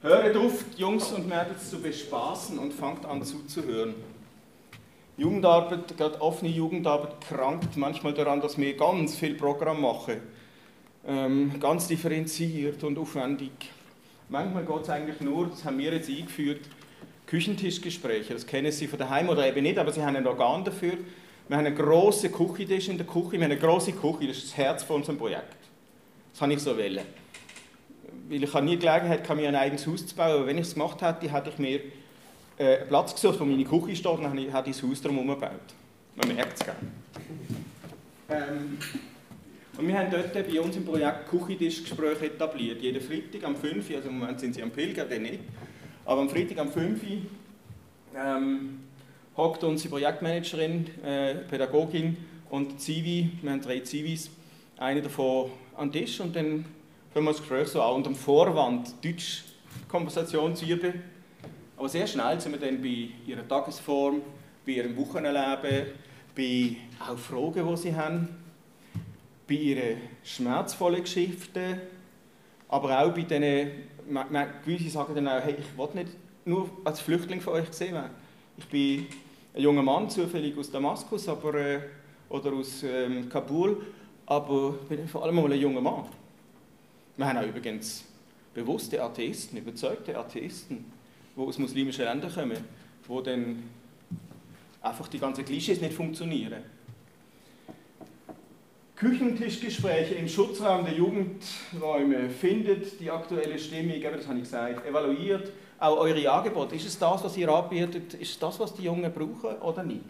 Höret 0.00 0.36
auf, 0.36 0.64
Jungs 0.76 1.12
und 1.12 1.28
Mädels 1.28 1.68
zu 1.68 1.80
bespaßen 1.80 2.58
und 2.58 2.72
fangt 2.72 3.04
an 3.04 3.22
zuzuhören. 3.22 3.94
Jugendarbeit, 5.18 5.96
gerade 5.96 6.20
offene 6.20 6.50
Jugendarbeit, 6.50 7.20
krankt 7.20 7.76
manchmal 7.76 8.14
daran, 8.14 8.40
dass 8.40 8.56
wir 8.56 8.76
ganz 8.76 9.16
viel 9.16 9.34
Programm 9.34 9.82
machen. 9.82 10.20
Ähm, 11.06 11.58
ganz 11.60 11.88
differenziert 11.88 12.82
und 12.84 12.98
aufwendig. 12.98 13.70
Manchmal 14.28 14.64
geht 14.64 14.82
es 14.82 14.90
eigentlich 14.90 15.20
nur, 15.20 15.48
das 15.48 15.64
haben 15.64 15.78
wir 15.78 15.92
jetzt 15.92 16.08
eingeführt, 16.08 16.60
Küchentischgespräche. 17.26 18.34
Das 18.34 18.46
kennen 18.46 18.72
Sie 18.72 18.86
von 18.86 18.98
daheim 18.98 19.28
oder 19.28 19.46
eben 19.46 19.62
nicht, 19.62 19.78
aber 19.78 19.92
Sie 19.92 20.02
haben 20.02 20.16
ein 20.16 20.26
Organ 20.26 20.64
dafür. 20.64 20.94
Wir 21.48 21.56
haben 21.56 21.66
einen 21.66 21.76
grossen 21.76 22.32
Küchentisch 22.32 22.88
in 22.88 22.98
der 22.98 23.06
Küche. 23.06 23.32
Wir 23.32 23.42
haben 23.42 23.52
eine 23.52 23.58
grosse 23.58 23.92
Küche, 23.92 24.26
das 24.28 24.38
ist 24.38 24.46
das 24.48 24.56
Herz 24.56 24.82
von 24.82 24.96
unserem 24.96 25.18
Projekt. 25.18 25.56
Das 26.32 26.42
habe 26.42 26.52
ich 26.52 26.60
so 26.60 26.76
wählen. 26.76 27.04
Weil 28.28 28.42
ich 28.42 28.54
nie 28.54 28.76
Gelegenheit 28.76 29.22
hatte, 29.22 29.34
mir 29.36 29.48
ein 29.48 29.54
eigenes 29.54 29.86
Haus 29.86 30.06
zu 30.06 30.14
bauen. 30.16 30.32
Aber 30.32 30.46
wenn 30.46 30.58
ich 30.58 30.66
es 30.66 30.74
gemacht 30.74 31.00
hätte, 31.02 31.32
hätte 31.32 31.50
ich 31.50 31.58
mir 31.58 31.80
äh, 32.58 32.84
Platz 32.86 33.14
gesucht, 33.14 33.38
wo 33.38 33.44
meine 33.44 33.64
Küche 33.64 33.94
steht, 33.94 34.06
und 34.06 34.24
hätte 34.24 34.70
ich 34.70 34.76
das 34.76 34.82
Haus 34.82 35.00
darum 35.00 35.26
gebaut. 35.26 35.50
Man 36.16 36.34
merkt 36.34 36.58
es 36.58 36.64
gerne. 36.64 36.78
Ähm, 38.28 38.78
Und 39.78 39.88
wir 39.88 39.98
haben 39.98 40.10
dort 40.10 40.32
bei 40.32 40.60
uns 40.60 40.74
im 40.76 40.86
Projekt 40.86 41.28
Küchentischgespräche 41.28 42.26
etabliert. 42.26 42.80
Jeden 42.80 43.02
Freitag 43.02 43.44
am 43.44 43.54
5 43.54 43.90
Uhr, 43.90 43.96
also 43.96 44.08
im 44.08 44.18
Moment 44.18 44.40
sind 44.40 44.54
sie 44.54 44.62
am 44.62 44.70
Pilger, 44.70 45.04
dann 45.04 45.22
nicht, 45.22 45.40
aber 46.06 46.22
am 46.22 46.30
Freitag 46.30 46.58
am 46.58 46.70
5 46.70 47.02
Uhr 47.02 47.08
ähm, 48.16 48.80
hockt 49.36 49.62
unsere 49.64 49.90
Projektmanagerin, 49.90 50.86
äh, 51.04 51.34
Pädagogin 51.34 52.16
und 52.48 52.80
Zivi, 52.80 53.30
wir 53.42 53.50
haben 53.50 53.60
drei 53.60 53.80
Zivis, 53.80 54.30
eine 54.78 55.02
davon 55.02 55.50
an 55.76 55.92
den 55.92 56.04
Tisch 56.04 56.20
und 56.20 56.34
dann 56.34 56.64
können 57.12 57.26
wir 57.26 57.32
das 57.32 57.40
Gespräch 57.40 57.68
so 57.68 57.82
auch 57.82 57.96
unter 57.96 58.08
dem 58.08 58.16
Vorwand 58.16 58.94
Deutsch-Konversation 59.04 60.56
zu 60.56 60.64
üben. 60.64 61.02
Aber 61.76 61.88
sehr 61.90 62.06
schnell 62.06 62.40
sind 62.40 62.52
wir 62.52 62.58
dann 62.58 62.80
bei 62.80 63.08
ihrer 63.26 63.46
Tagesform, 63.46 64.22
bei 64.64 64.72
ihrem 64.72 64.96
Wochenleben, 64.96 65.86
bei 66.34 66.76
auch 66.98 67.18
Fragen, 67.18 67.68
die 67.68 67.76
sie 67.76 67.94
haben, 67.94 68.45
bei 69.46 69.54
ihren 69.54 69.98
schmerzvollen 70.24 71.02
Geschichten, 71.02 71.80
aber 72.68 73.00
auch 73.00 73.14
bei 73.14 73.22
denen, 73.22 73.70
gewisse 74.64 74.90
sagen 74.90 75.14
dann 75.14 75.28
auch, 75.28 75.42
hey, 75.42 75.56
ich 75.58 75.78
will 75.78 75.88
nicht 75.94 76.16
nur 76.44 76.68
als 76.84 77.00
Flüchtling 77.00 77.40
von 77.40 77.54
euch 77.54 77.68
gesehen 77.68 77.94
werden. 77.94 78.10
Ich 78.56 78.66
bin 78.66 79.06
ein 79.54 79.62
junger 79.62 79.82
Mann, 79.82 80.10
zufällig 80.10 80.56
aus 80.58 80.70
Damaskus 80.70 81.28
aber, 81.28 81.54
äh, 81.54 81.80
oder 82.28 82.52
aus 82.52 82.82
ähm, 82.82 83.28
Kabul, 83.28 83.86
aber 84.26 84.74
ich 84.82 84.96
bin 84.96 85.08
vor 85.08 85.24
allem 85.24 85.36
mal 85.36 85.52
ein 85.52 85.60
junger 85.60 85.80
Mann. 85.80 86.04
Wir 87.16 87.26
haben 87.26 87.38
auch 87.38 87.46
übrigens 87.46 88.04
bewusste 88.52 89.02
Atheisten, 89.02 89.58
überzeugte 89.58 90.16
Atheisten, 90.18 90.84
die 91.36 91.40
aus 91.40 91.58
muslimischen 91.58 92.04
Ländern 92.04 92.32
kommen, 92.32 92.58
wo 93.06 93.20
dann 93.20 93.62
einfach 94.82 95.08
die 95.08 95.18
ganzen 95.18 95.44
Klischees 95.44 95.80
nicht 95.80 95.94
funktionieren. 95.94 96.62
Küchentischgespräche 98.96 100.14
im 100.14 100.26
Schutzraum 100.26 100.86
der 100.86 100.94
Jugendräume 100.94 102.30
findet 102.30 102.98
die 102.98 103.10
aktuelle 103.10 103.58
Stimmung, 103.58 104.00
das 104.00 104.26
habe 104.26 104.38
ich 104.38 104.44
gesagt, 104.44 104.86
evaluiert 104.86 105.52
auch 105.78 105.98
eure 105.98 106.30
Angebote. 106.30 106.74
Ist 106.74 106.86
es 106.86 106.98
das, 106.98 107.22
was 107.22 107.36
ihr 107.36 107.48
anbietet, 107.50 108.14
ist 108.14 108.30
es 108.30 108.38
das, 108.38 108.58
was 108.58 108.72
die 108.72 108.84
Jungen 108.84 109.12
brauchen 109.12 109.58
oder 109.60 109.82
nicht? 109.82 110.00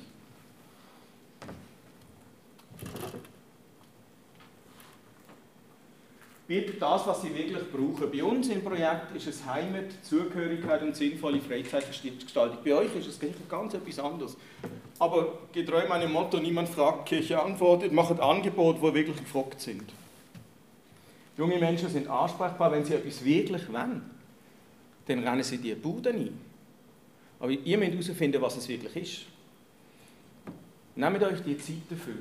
Bietet 6.47 6.81
das, 6.81 7.07
was 7.07 7.23
sie 7.23 7.35
wirklich 7.35 7.71
brauchen. 7.71 8.11
Bei 8.11 8.23
uns 8.23 8.49
im 8.49 8.63
Projekt 8.63 9.15
ist 9.15 9.27
es 9.27 9.45
Heimat, 9.45 9.87
Zugehörigkeit 10.03 10.83
und 10.83 10.95
sinnvolle 10.95 11.41
Freizeitgestaltung. 11.41 12.59
Bei 12.65 12.75
euch 12.75 12.95
ist 12.97 13.09
es 13.09 13.21
ganz 13.49 13.75
etwas 13.75 13.99
anderes. 13.99 14.37
Aber 14.99 15.39
getreu 15.53 15.87
meinem 15.89 16.13
Motto, 16.13 16.39
niemand 16.39 16.69
fragt, 16.69 17.07
Kirche 17.07 17.43
antwortet, 17.43 17.93
macht 17.93 18.21
Angebote, 18.21 18.79
die 18.79 18.95
wirklich 18.95 19.17
gefragt 19.17 19.61
sind. 19.61 19.93
Junge 21.37 21.59
Menschen 21.59 21.91
sind 21.91 22.09
ansprechbar, 22.09 22.73
wenn 22.73 22.85
sie 22.85 22.95
etwas 22.95 23.23
wirklich 23.25 23.71
wollen. 23.71 24.03
Dann 25.07 25.27
rennen 25.27 25.43
sie 25.43 25.59
die 25.59 25.75
Bude 25.75 26.11
ein. 26.11 26.39
Aber 27.39 27.51
ihr 27.51 27.77
müsst 27.77 28.09
herausfinden, 28.09 28.41
was 28.41 28.57
es 28.57 28.69
wirklich 28.69 28.97
ist. 28.97 29.27
Nehmt 30.95 31.23
euch 31.23 31.43
die 31.43 31.59
Zeit 31.59 31.83
dafür 31.91 32.15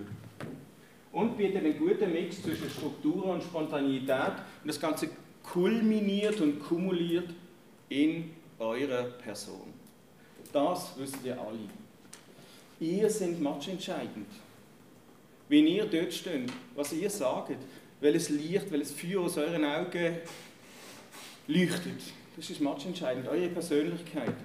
und 1.15 1.37
bietet 1.37 1.63
einen 1.63 1.79
guten 1.79 2.11
Mix 2.11 2.41
zwischen 2.41 2.69
Struktur 2.69 3.25
und 3.27 3.41
Spontanität 3.41 4.33
und 4.61 4.67
das 4.67 4.77
Ganze 4.77 5.09
kulminiert 5.43 6.41
und 6.41 6.59
kumuliert 6.59 7.29
in 7.87 8.31
eurer 8.59 9.03
Person. 9.03 9.73
Das 10.51 10.91
wisst 10.97 11.23
ihr 11.23 11.39
alle. 11.39 11.69
Ihr 12.81 13.09
seid 13.09 13.39
matchentscheidend. 13.39 14.27
Wenn 15.47 15.67
ihr 15.67 15.85
dort 15.85 16.13
steht, 16.13 16.51
was 16.75 16.91
ihr 16.91 17.09
sagt, 17.09 17.59
welches 18.01 18.27
Licht, 18.29 18.69
welches 18.69 18.91
Feuer 18.91 19.21
aus 19.21 19.37
euren 19.37 19.63
Augen 19.63 20.17
leuchtet, 21.47 22.01
das 22.35 22.49
ist 22.49 22.59
matchentscheidend, 22.59 23.25
eure 23.29 23.47
Persönlichkeit. 23.47 24.35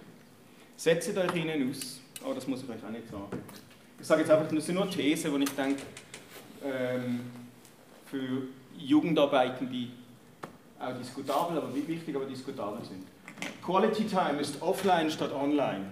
Setzt 0.76 1.18
euch 1.18 1.34
ihnen 1.34 1.68
aus. 1.68 2.00
Oh, 2.24 2.32
das 2.32 2.46
muss 2.46 2.62
ich 2.62 2.68
euch 2.68 2.84
auch 2.84 2.90
nicht 2.90 3.08
sagen. 3.08 3.42
Ich 3.98 4.06
sage 4.06 4.20
jetzt 4.20 4.30
einfach, 4.30 4.54
das 4.54 4.64
sind 4.64 4.76
nur 4.76 4.88
Thesen, 4.88 5.32
wo 5.32 5.36
ich 5.36 5.50
denke, 5.50 5.82
für 6.60 8.42
Jugendarbeiten, 8.78 9.70
die 9.70 9.90
auch 10.78 10.96
diskutabel, 10.98 11.58
aber 11.58 11.74
wichtig, 11.74 12.14
aber 12.14 12.24
diskutabel 12.24 12.84
sind. 12.84 13.04
Quality 13.64 14.04
Time 14.04 14.40
ist 14.40 14.60
offline 14.60 15.10
statt 15.10 15.32
online. 15.32 15.86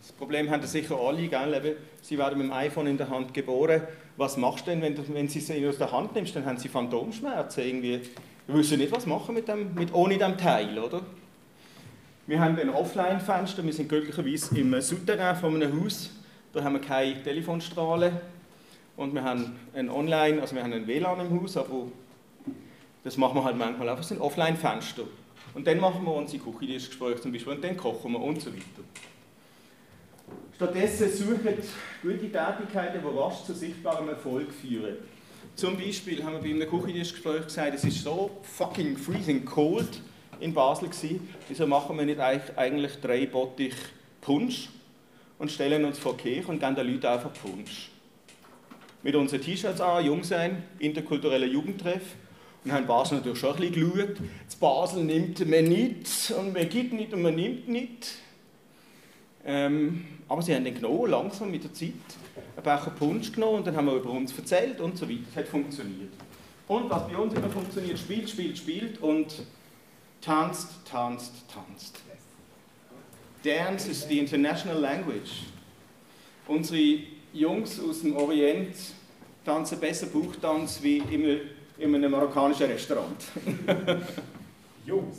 Das 0.00 0.12
Problem 0.12 0.50
haben 0.50 0.64
sicher 0.64 0.96
alle, 0.98 1.26
gell? 1.26 1.76
Sie 2.00 2.16
werden 2.16 2.38
mit 2.38 2.46
dem 2.46 2.52
iPhone 2.52 2.86
in 2.86 2.96
der 2.96 3.10
Hand 3.10 3.34
geboren. 3.34 3.82
Was 4.16 4.36
machst 4.36 4.66
du 4.66 4.70
denn, 4.70 4.80
wenn, 4.80 4.96
wenn 5.14 5.28
sie 5.28 5.40
es 5.40 5.50
aus 5.68 5.78
der 5.78 5.90
Hand 5.90 6.14
nimmst? 6.14 6.36
Dann 6.36 6.46
haben 6.46 6.58
sie 6.58 6.68
Phantomschmerzen 6.68 7.64
irgendwie. 7.64 8.00
Wir 8.46 8.54
wissen 8.54 8.78
nicht, 8.78 8.92
was 8.92 9.04
machen 9.04 9.34
mit 9.34 9.48
dem, 9.48 9.74
mit, 9.74 9.92
ohne 9.92 10.16
dem 10.16 10.38
Teil, 10.38 10.78
oder? 10.78 11.02
Wir 12.28 12.40
haben 12.40 12.58
ein 12.58 12.70
Offline-Fenster, 12.70 13.64
wir 13.64 13.72
sind 13.72 13.88
glücklicherweise 13.88 14.58
im 14.58 14.80
Souterrain 14.80 15.36
von 15.36 15.54
einem 15.54 15.82
Haus. 15.82 16.10
Da 16.52 16.62
haben 16.62 16.74
wir 16.74 16.80
keine 16.80 17.22
Telefonstrahlen, 17.22 18.12
und 18.96 19.14
wir 19.14 19.22
haben 19.22 19.58
ein 19.74 19.90
Online, 19.90 20.40
also 20.40 20.54
wir 20.54 20.62
haben 20.62 20.72
ein 20.72 20.86
WLAN 20.86 21.20
im 21.20 21.40
Haus, 21.40 21.56
aber 21.56 21.86
das 23.04 23.16
machen 23.16 23.36
wir 23.36 23.44
halt 23.44 23.56
manchmal 23.56 23.88
einfach, 23.88 24.10
ein 24.10 24.20
Offline-Fenster. 24.20 25.02
Und 25.54 25.66
dann 25.66 25.78
machen 25.80 26.04
wir 26.04 26.12
unsere 26.12 26.42
Küchendienstgespräche 26.42 27.20
zum 27.20 27.32
Beispiel 27.32 27.52
und 27.52 27.64
dann 27.64 27.76
kochen 27.76 28.12
wir 28.12 28.20
und 28.20 28.40
so 28.40 28.52
weiter. 28.52 28.82
Stattdessen 30.54 31.12
suchen 31.12 31.54
gute 32.02 32.18
Tätigkeiten, 32.18 33.00
die 33.00 33.18
rasch 33.18 33.44
zu 33.44 33.54
sichtbarem 33.54 34.08
Erfolg 34.08 34.50
führen. 34.52 34.96
Zum 35.54 35.76
Beispiel 35.76 36.24
haben 36.24 36.34
wir 36.34 36.40
bei 36.40 36.50
einem 36.50 36.68
Küchendienstgespräch 36.68 37.44
gesagt, 37.44 37.74
es 37.74 37.84
ist 37.84 38.02
so 38.02 38.30
fucking 38.42 38.96
freezing 38.96 39.44
cold 39.44 40.00
in 40.40 40.52
Basel 40.52 40.88
gewesen, 40.88 41.28
wieso 41.48 41.66
machen 41.66 41.96
wir 41.96 42.04
nicht 42.04 42.20
eigentlich 42.20 43.00
drei 43.00 43.26
Bottich 43.26 43.74
Punsch 44.20 44.68
und 45.38 45.50
stellen 45.50 45.84
uns 45.84 45.98
vor 45.98 46.14
die 46.14 46.22
Kirche 46.22 46.48
und 46.48 46.58
geben 46.58 46.74
den 46.74 46.92
Leuten 46.92 47.06
einfach 47.06 47.32
Punsch 47.32 47.90
mit 49.06 49.14
unseren 49.14 49.40
T-Shirts 49.40 49.80
an, 49.80 50.04
jung 50.04 50.24
sein, 50.24 50.64
interkultureller 50.80 51.46
Jugendtreff. 51.46 52.02
Und 52.64 52.72
haben 52.72 52.88
Basel 52.88 53.18
natürlich 53.18 53.38
schon 53.38 53.54
ein 53.54 53.70
bisschen 53.70 53.92
geschaut. 53.92 54.18
In 54.18 54.58
Basel 54.58 55.04
nimmt 55.04 55.48
man 55.48 55.64
nichts 55.64 56.32
und 56.32 56.52
man 56.52 56.68
gibt 56.68 56.92
nicht 56.92 57.12
und 57.12 57.22
man 57.22 57.36
nimmt 57.36 57.68
nicht. 57.68 58.16
Ähm, 59.44 60.04
aber 60.28 60.42
sie 60.42 60.52
haben 60.52 60.64
dann 60.64 60.74
genommen, 60.74 61.08
langsam 61.08 61.52
mit 61.52 61.62
der 61.62 61.72
Zeit, 61.72 61.92
einen 62.56 62.64
Becher 62.64 62.90
Punsch 62.98 63.30
genommen 63.30 63.58
und 63.58 63.66
dann 63.68 63.76
haben 63.76 63.86
wir 63.86 63.94
über 63.94 64.10
uns 64.10 64.36
erzählt 64.36 64.80
und 64.80 64.98
so 64.98 65.08
weiter. 65.08 65.20
Es 65.30 65.36
hat 65.36 65.46
funktioniert. 65.46 66.10
Und 66.66 66.90
was 66.90 67.06
bei 67.06 67.16
uns 67.16 67.32
immer 67.32 67.48
funktioniert, 67.48 68.00
spielt, 68.00 68.28
spielt, 68.28 68.58
spielt 68.58 69.00
und 69.00 69.32
tanzt, 70.20 70.84
tanzt, 70.84 71.32
tanzt. 71.48 72.00
Dance 73.44 73.88
is 73.88 74.04
the 74.08 74.18
international 74.18 74.80
language. 74.80 75.44
Unsere 76.48 77.02
Jungs 77.32 77.78
aus 77.78 78.00
dem 78.00 78.16
Orient 78.16 78.74
tanzen 79.46 79.78
besser 79.78 80.06
Buchtanz 80.06 80.82
wie 80.82 80.98
in, 80.98 81.40
in 81.78 81.94
einem 81.94 82.10
marokkanischen 82.10 82.66
Restaurant. 82.66 83.24
Jungs? 84.86 85.18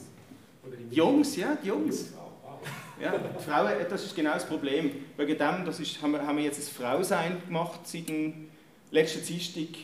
Jungs, 0.91 1.35
ja, 1.37 1.57
die 1.61 1.67
Jungs. 1.69 2.13
Ja, 3.01 3.13
Frauen, 3.45 3.73
das 3.89 4.03
ist 4.03 4.15
genau 4.15 4.33
das 4.33 4.45
Problem. 4.45 4.91
Wegen 5.15 5.37
dem 5.37 5.65
das 5.65 5.79
ist, 5.79 6.01
haben, 6.01 6.11
wir, 6.11 6.25
haben 6.25 6.37
wir 6.37 6.43
jetzt 6.43 6.59
ein 6.59 6.83
Frausein 6.83 7.41
gemacht 7.45 7.81
seit 7.83 8.09
dem 8.09 8.49
letzten 8.91 9.25
Dienstag, 9.25 9.79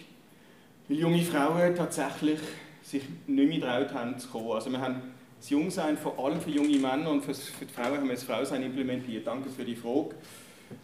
weil 0.88 0.98
junge 0.98 1.22
Frauen 1.22 1.76
tatsächlich 1.76 2.40
sich 2.82 3.04
nicht 3.28 3.50
mehr 3.50 3.60
getraut 3.60 3.94
haben 3.94 4.18
zu 4.18 4.28
kommen. 4.28 4.52
Also 4.52 4.72
wir 4.72 4.82
haben 4.82 5.02
das 5.40 5.50
Jungsein 5.50 5.98
vor 5.98 6.18
allem 6.18 6.42
für 6.42 6.50
junge 6.50 6.78
Männer 6.78 7.12
und 7.12 7.24
für, 7.24 7.34
für 7.34 7.66
die 7.66 7.74
Frauen 7.74 7.98
haben 7.98 8.08
wir 8.08 8.16
das 8.16 8.24
Frausein 8.24 8.64
implementiert. 8.64 9.28
Danke 9.28 9.50
für 9.50 9.64
die 9.64 9.76
Frage. 9.76 10.16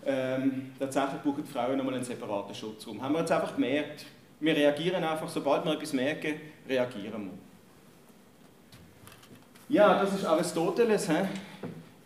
Ähm, 0.05 0.71
tatsächlich 0.79 1.21
brauchen 1.21 1.43
die 1.45 1.51
Frauen 1.51 1.77
nochmal 1.77 1.95
einen 1.95 2.03
separaten 2.03 2.53
Schutzraum. 2.55 3.01
Haben 3.01 3.13
wir 3.13 3.19
jetzt 3.19 3.31
einfach 3.31 3.55
gemerkt. 3.55 4.05
Wir 4.39 4.55
reagieren 4.55 5.03
einfach, 5.03 5.27
sobald 5.27 5.65
wir 5.65 5.73
etwas 5.73 5.93
merken, 5.93 6.35
reagieren 6.67 7.25
wir. 7.25 7.33
Ja, 9.69 10.01
das 10.01 10.15
ist 10.15 10.25
Aristoteles. 10.25 11.09
He? 11.09 11.15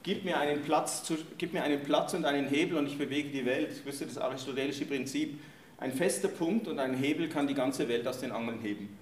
Gib, 0.04 0.26
mir 0.26 0.38
einen 0.38 0.62
Platz 0.62 1.04
zu, 1.04 1.16
gib 1.38 1.54
mir 1.54 1.64
einen 1.64 1.82
Platz 1.82 2.14
und 2.14 2.26
einen 2.26 2.48
Hebel 2.48 2.78
und 2.78 2.88
ich 2.88 2.98
bewege 2.98 3.30
die 3.30 3.46
Welt. 3.46 3.72
Ich 3.72 3.86
wüsste 3.86 4.06
das 4.06 4.18
aristotelische 4.18 4.86
Prinzip. 4.86 5.40
Ein 5.78 5.94
fester 5.94 6.28
Punkt 6.28 6.68
und 6.68 6.80
ein 6.80 6.94
Hebel 6.94 7.30
kann 7.30 7.48
die 7.48 7.54
ganze 7.54 7.88
Welt 7.88 8.06
aus 8.08 8.20
den 8.20 8.32
Angeln 8.32 8.60
heben. 8.62 8.98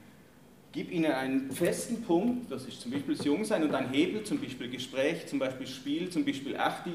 Gib 0.73 0.91
ihnen 0.91 1.11
einen 1.11 1.51
festen 1.51 2.01
Punkt, 2.03 2.51
das 2.51 2.65
ist 2.65 2.81
zum 2.81 2.91
Beispiel 2.91 3.15
das 3.15 3.25
Jungsein, 3.25 3.63
und 3.63 3.73
ein 3.73 3.89
Hebel, 3.89 4.23
zum 4.23 4.39
Beispiel 4.39 4.69
Gespräch, 4.69 5.27
zum 5.27 5.39
Beispiel 5.39 5.67
Spiel, 5.67 6.09
zum 6.09 6.23
Beispiel 6.23 6.55
Achti, 6.55 6.93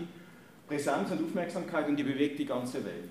Präsenz 0.67 1.11
und 1.11 1.25
Aufmerksamkeit 1.25 1.89
und 1.89 1.97
die 1.97 2.03
bewegt 2.03 2.39
die 2.39 2.47
ganze 2.47 2.85
Welt. 2.85 3.11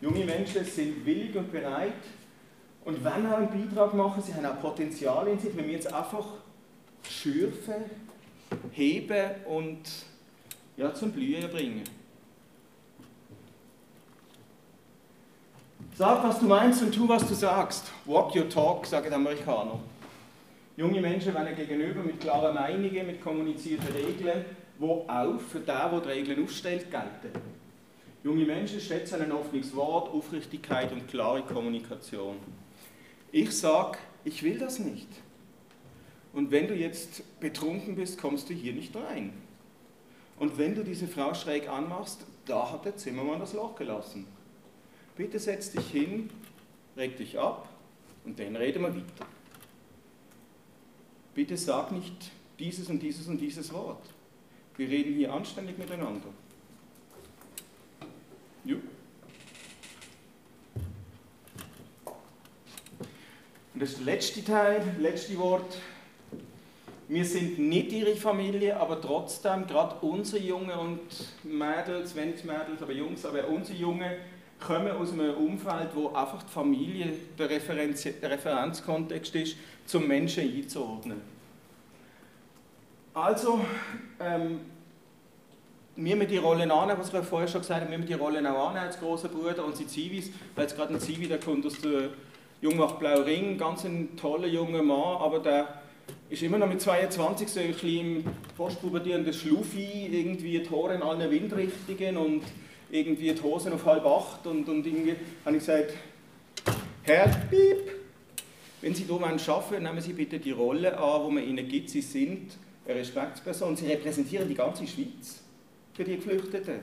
Junge 0.00 0.24
Menschen 0.24 0.64
sind 0.64 1.04
willig 1.04 1.34
und 1.36 1.52
bereit 1.52 1.92
und 2.84 3.04
wenn 3.04 3.26
auch 3.26 3.38
einen 3.38 3.48
Beitrag 3.48 3.94
machen, 3.94 4.22
sie 4.22 4.34
haben 4.34 4.46
auch 4.46 4.60
Potenzial 4.60 5.28
in 5.28 5.38
sich, 5.38 5.56
wenn 5.56 5.66
wir 5.66 5.74
jetzt 5.74 5.92
einfach 5.92 6.26
schürfen, 7.08 7.84
heben 8.72 9.30
und 9.46 9.80
ja, 10.76 10.92
zum 10.94 11.12
Blühen 11.12 11.48
bringen. 11.50 11.84
Sag, 15.94 16.24
was 16.24 16.38
du 16.40 16.46
meinst 16.46 16.82
und 16.82 16.94
tu, 16.94 17.06
was 17.06 17.26
du 17.28 17.34
sagst. 17.34 17.90
Walk 18.06 18.34
your 18.34 18.48
talk, 18.48 18.86
sagen 18.86 19.06
die 19.08 19.14
Amerikaner. 19.14 19.78
Junge 20.76 21.00
Menschen 21.02 21.34
werden 21.34 21.54
gegenüber 21.54 22.02
mit 22.02 22.20
klaren 22.20 22.54
Meinungen, 22.54 23.06
mit 23.06 23.22
kommunizierten 23.22 23.88
Regeln, 23.94 24.46
die 24.80 24.84
auch 24.84 25.38
für 25.40 25.60
den, 25.60 25.66
der 25.66 26.00
die 26.00 26.08
Regeln 26.08 26.42
aufstellt, 26.42 26.90
gelten. 26.90 27.38
Junge 28.24 28.44
Menschen 28.44 28.80
schätzen 28.80 29.22
ein 29.22 29.32
offenes 29.32 29.74
Wort, 29.74 30.08
Aufrichtigkeit 30.12 30.92
und 30.92 31.08
klare 31.08 31.42
Kommunikation. 31.42 32.36
Ich 33.32 33.52
sage, 33.52 33.98
ich 34.24 34.42
will 34.42 34.58
das 34.58 34.78
nicht. 34.78 35.08
Und 36.32 36.50
wenn 36.50 36.68
du 36.68 36.74
jetzt 36.74 37.40
betrunken 37.40 37.96
bist, 37.96 38.20
kommst 38.20 38.48
du 38.50 38.54
hier 38.54 38.72
nicht 38.72 38.94
rein. 38.94 39.32
Und 40.38 40.58
wenn 40.58 40.74
du 40.74 40.84
diese 40.84 41.08
Frau 41.08 41.34
schräg 41.34 41.68
anmachst, 41.68 42.24
da 42.46 42.70
hat 42.72 42.84
der 42.84 42.96
Zimmermann 42.96 43.40
das 43.40 43.52
Loch 43.52 43.74
gelassen. 43.74 44.26
Bitte 45.16 45.38
setz 45.38 45.70
dich 45.70 45.86
hin, 45.88 46.30
reg 46.96 47.16
dich 47.16 47.38
ab 47.38 47.68
und 48.24 48.38
dann 48.38 48.56
reden 48.56 48.82
wir 48.82 48.94
weiter. 48.94 49.26
Bitte 51.34 51.56
sag 51.56 51.92
nicht 51.92 52.30
dieses 52.58 52.88
und 52.88 53.00
dieses 53.00 53.26
und 53.28 53.38
dieses 53.38 53.72
Wort. 53.72 54.02
Wir 54.76 54.88
reden 54.88 55.14
hier 55.14 55.32
anständig 55.32 55.78
miteinander. 55.78 56.28
Jo. 58.64 58.76
Und 63.74 63.82
das 63.82 64.00
letzte 64.00 64.44
Teil, 64.44 64.82
letzte 64.98 65.38
Wort. 65.38 65.78
Wir 67.08 67.24
sind 67.24 67.58
nicht 67.58 67.90
ihre 67.90 68.14
Familie, 68.14 68.76
aber 68.78 69.00
trotzdem, 69.00 69.66
gerade 69.66 69.96
unsere 70.00 70.44
Jungen 70.44 70.70
und 70.70 71.00
Mädels, 71.42 72.14
wenn 72.14 72.30
nicht 72.30 72.44
Mädels, 72.44 72.80
aber 72.80 72.92
Jungs, 72.92 73.24
aber 73.24 73.48
unsere 73.48 73.76
Jungen 73.76 74.12
kommen 74.60 74.92
aus 74.92 75.12
einem 75.12 75.34
Umfeld, 75.34 75.88
wo 75.94 76.08
einfach 76.08 76.42
die 76.42 76.52
Familie 76.52 77.12
der, 77.38 77.50
Referenz, 77.50 78.02
der 78.02 78.30
Referenzkontext 78.30 79.34
ist, 79.34 79.56
zum 79.86 80.06
Menschen 80.06 80.44
einzuordnen. 80.44 81.20
Also, 83.12 83.60
ähm, 84.20 84.60
wir 85.96 86.16
müssen 86.16 86.30
die 86.30 86.38
Rolle 86.38 86.72
annehmen, 86.72 86.98
was 86.98 87.12
ich 87.12 87.26
vorher 87.26 87.48
schon 87.48 87.60
gesagt 87.60 87.80
habe, 87.80 87.90
wir 87.90 87.98
müssen 87.98 88.08
die 88.08 88.14
Rolle 88.14 88.38
auch 88.50 88.68
annehmen 88.68 88.86
als 88.86 88.98
großer 88.98 89.28
Bruder 89.28 89.64
und 89.64 89.78
die 89.78 89.86
Zivis, 89.86 90.30
weil 90.54 90.66
es 90.66 90.74
gerade 90.74 90.94
ein 90.94 91.00
Zivi, 91.00 91.26
der 91.26 91.40
kommt 91.40 91.66
aus 91.66 91.80
der 91.80 92.10
Jungmacht 92.62 92.98
Blau 92.98 93.22
Ring, 93.22 93.58
ganz 93.58 93.84
ein 93.84 94.16
toller 94.16 94.46
junger 94.46 94.82
Mann, 94.82 95.16
aber 95.18 95.40
der 95.40 95.80
ist 96.28 96.42
immer 96.42 96.58
noch 96.58 96.68
mit 96.68 96.80
22 96.80 97.48
so 97.48 97.60
ein 97.60 97.68
bisschen 97.68 98.16
im 98.16 98.24
postpubertierenden 98.56 99.32
Schluffi, 99.32 100.08
irgendwie 100.10 100.62
Tore 100.62 100.94
in 100.94 101.02
allen 101.02 101.30
Windrichtungen 101.30 102.16
und 102.16 102.42
irgendwie 102.90 103.32
die 103.32 103.42
Hosen 103.42 103.72
auf 103.72 103.84
halb 103.84 104.04
acht 104.04 104.46
und, 104.46 104.68
und 104.68 104.86
irgendwie 104.86 105.16
habe 105.44 105.56
ich 105.56 105.64
gesagt, 105.64 105.94
Herr, 107.02 107.28
piep, 107.48 107.92
wenn 108.80 108.94
Sie 108.94 109.04
hier 109.04 109.14
arbeiten 109.14 109.40
wollen, 109.46 109.82
nehmen 109.82 110.00
Sie 110.00 110.12
bitte 110.12 110.38
die 110.38 110.52
Rolle 110.52 110.96
an, 110.98 111.26
die 111.26 111.34
man 111.34 111.44
Ihnen 111.44 111.68
gibt. 111.68 111.90
Sie 111.90 112.00
sind 112.00 112.52
eine 112.90 113.00
Respektsperson, 113.00 113.76
Sie 113.76 113.86
repräsentieren 113.86 114.48
die 114.48 114.54
ganze 114.54 114.86
Schweiz 114.86 115.40
für 115.94 116.04
die 116.04 116.16
Geflüchteten. 116.16 116.80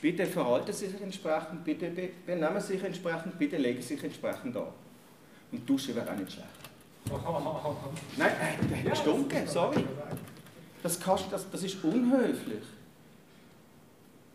Bitte 0.00 0.26
verhalten 0.26 0.72
Sie 0.72 0.86
sich 0.86 1.00
entsprechend, 1.00 1.64
bitte 1.64 1.90
benehmen 2.26 2.60
Sie 2.60 2.74
sich 2.74 2.84
entsprechend, 2.84 3.38
bitte 3.38 3.56
legen 3.56 3.80
Sie 3.80 3.94
sich 3.94 4.04
entsprechend 4.04 4.56
an. 4.56 4.68
Und 5.50 5.68
duschen 5.68 5.94
wäre 5.94 6.10
auch 6.10 6.16
nicht 6.16 6.32
schlecht. 6.32 6.48
Nein, 8.16 8.30
äh, 8.30 8.66
der 8.66 8.78
hat 8.78 8.90
gestunken, 8.90 9.46
sorry. 9.46 9.84
Das, 10.82 11.00
kannst, 11.00 11.26
das, 11.30 11.50
das 11.50 11.62
ist 11.62 11.82
unhöflich. 11.84 12.64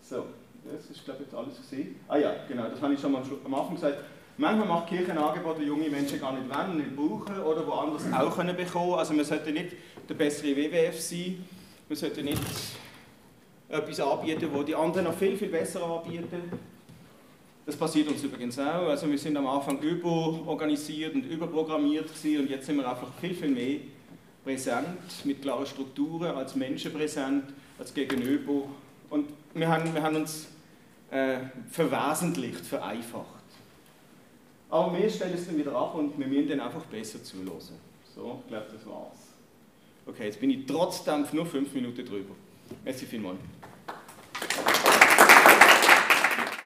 So, 0.01 0.25
das 0.65 0.89
ist 0.89 1.05
glaube 1.05 1.23
ich 1.23 1.27
jetzt 1.27 1.35
alles 1.35 1.57
gesehen. 1.57 1.95
Ah 2.07 2.17
ja, 2.17 2.33
genau, 2.47 2.67
das 2.67 2.81
habe 2.81 2.93
ich 2.93 2.99
schon 2.99 3.11
mal 3.11 3.21
am 3.45 3.53
Anfang 3.53 3.75
gesagt. 3.75 3.97
Manchmal 4.37 4.67
macht 4.67 4.87
Kirche 4.87 5.11
Angebote, 5.11 5.59
die 5.59 5.67
junge 5.67 5.89
Menschen 5.89 6.19
gar 6.19 6.31
nicht 6.31 6.49
wollen, 6.49 6.77
nicht 6.77 6.95
brauchen 6.95 7.37
oder 7.43 7.67
woanders 7.67 8.03
auch 8.13 8.33
können 8.33 8.55
bekommen. 8.55 8.93
Also 8.93 9.13
man 9.13 9.25
sollte 9.25 9.51
nicht 9.51 9.73
der 10.10 10.16
bessere 10.16 10.55
WWF 10.55 10.99
sein, 10.99 11.45
man 11.88 11.95
sollte 11.95 12.24
nicht 12.24 12.41
etwas 13.70 13.99
anbieten, 13.99 14.49
wo 14.51 14.64
die 14.64 14.74
anderen 14.76 15.05
noch 15.05 15.14
viel, 15.14 15.38
viel 15.38 15.49
besser 15.49 15.84
anbieten. 15.84 16.51
Das 17.66 17.76
passiert 17.76 18.07
uns 18.07 18.24
übrigens 18.24 18.57
auch. 18.57 18.88
Also 18.88 19.10
wir 19.10 19.18
sind 19.20 19.38
am 19.38 19.45
Anfang 19.45 19.80
überorganisiert 19.80 21.14
und 21.14 21.26
überprogrammiert 21.26 22.07
gewesen 22.07 22.43
und 22.43 22.49
jetzt 22.49 22.66
sind 22.66 22.78
wir 22.78 22.89
einfach 22.89 23.10
viel, 23.22 23.36
viel 23.36 23.49
mehr 23.49 23.80
präsent, 24.43 25.26
mit 25.26 25.43
klaren 25.43 25.68
Strukturen, 25.68 26.36
als 26.36 26.55
Menschen 26.55 26.91
präsent, 26.91 27.43
als 27.78 27.93
Gegenüber. 27.93 28.64
Und 29.12 29.30
wir 29.53 29.68
haben, 29.68 29.93
wir 29.93 30.01
haben 30.01 30.16
uns 30.16 30.47
äh, 31.12 31.38
verwesentlicht, 31.70 32.66
vereinfacht. 32.66 33.43
Aber 34.72 34.97
wir 34.97 35.10
stellen 35.10 35.34
es 35.36 35.45
dann 35.45 35.57
wieder 35.57 35.76
ab 35.76 35.93
und 35.93 36.18
wir 36.18 36.26
müssen 36.26 36.49
dann 36.49 36.62
einfach 36.62 36.86
besser 36.86 37.24
zulassen. 37.24 37.76
So, 38.16 38.41
ich 38.43 38.47
glaube, 38.47 38.66
das 38.74 38.86
war's. 38.88 39.28
Okay, 40.10 40.26
jetzt 40.26 40.39
bin 40.39 40.49
ich 40.49 40.66
trotzdem 40.66 41.24
nur 41.34 41.45
fünf 41.45 41.72
Minuten 41.72 42.03
drüber. 42.03 42.34
Merci 42.84 43.05
vielmals. 43.05 43.38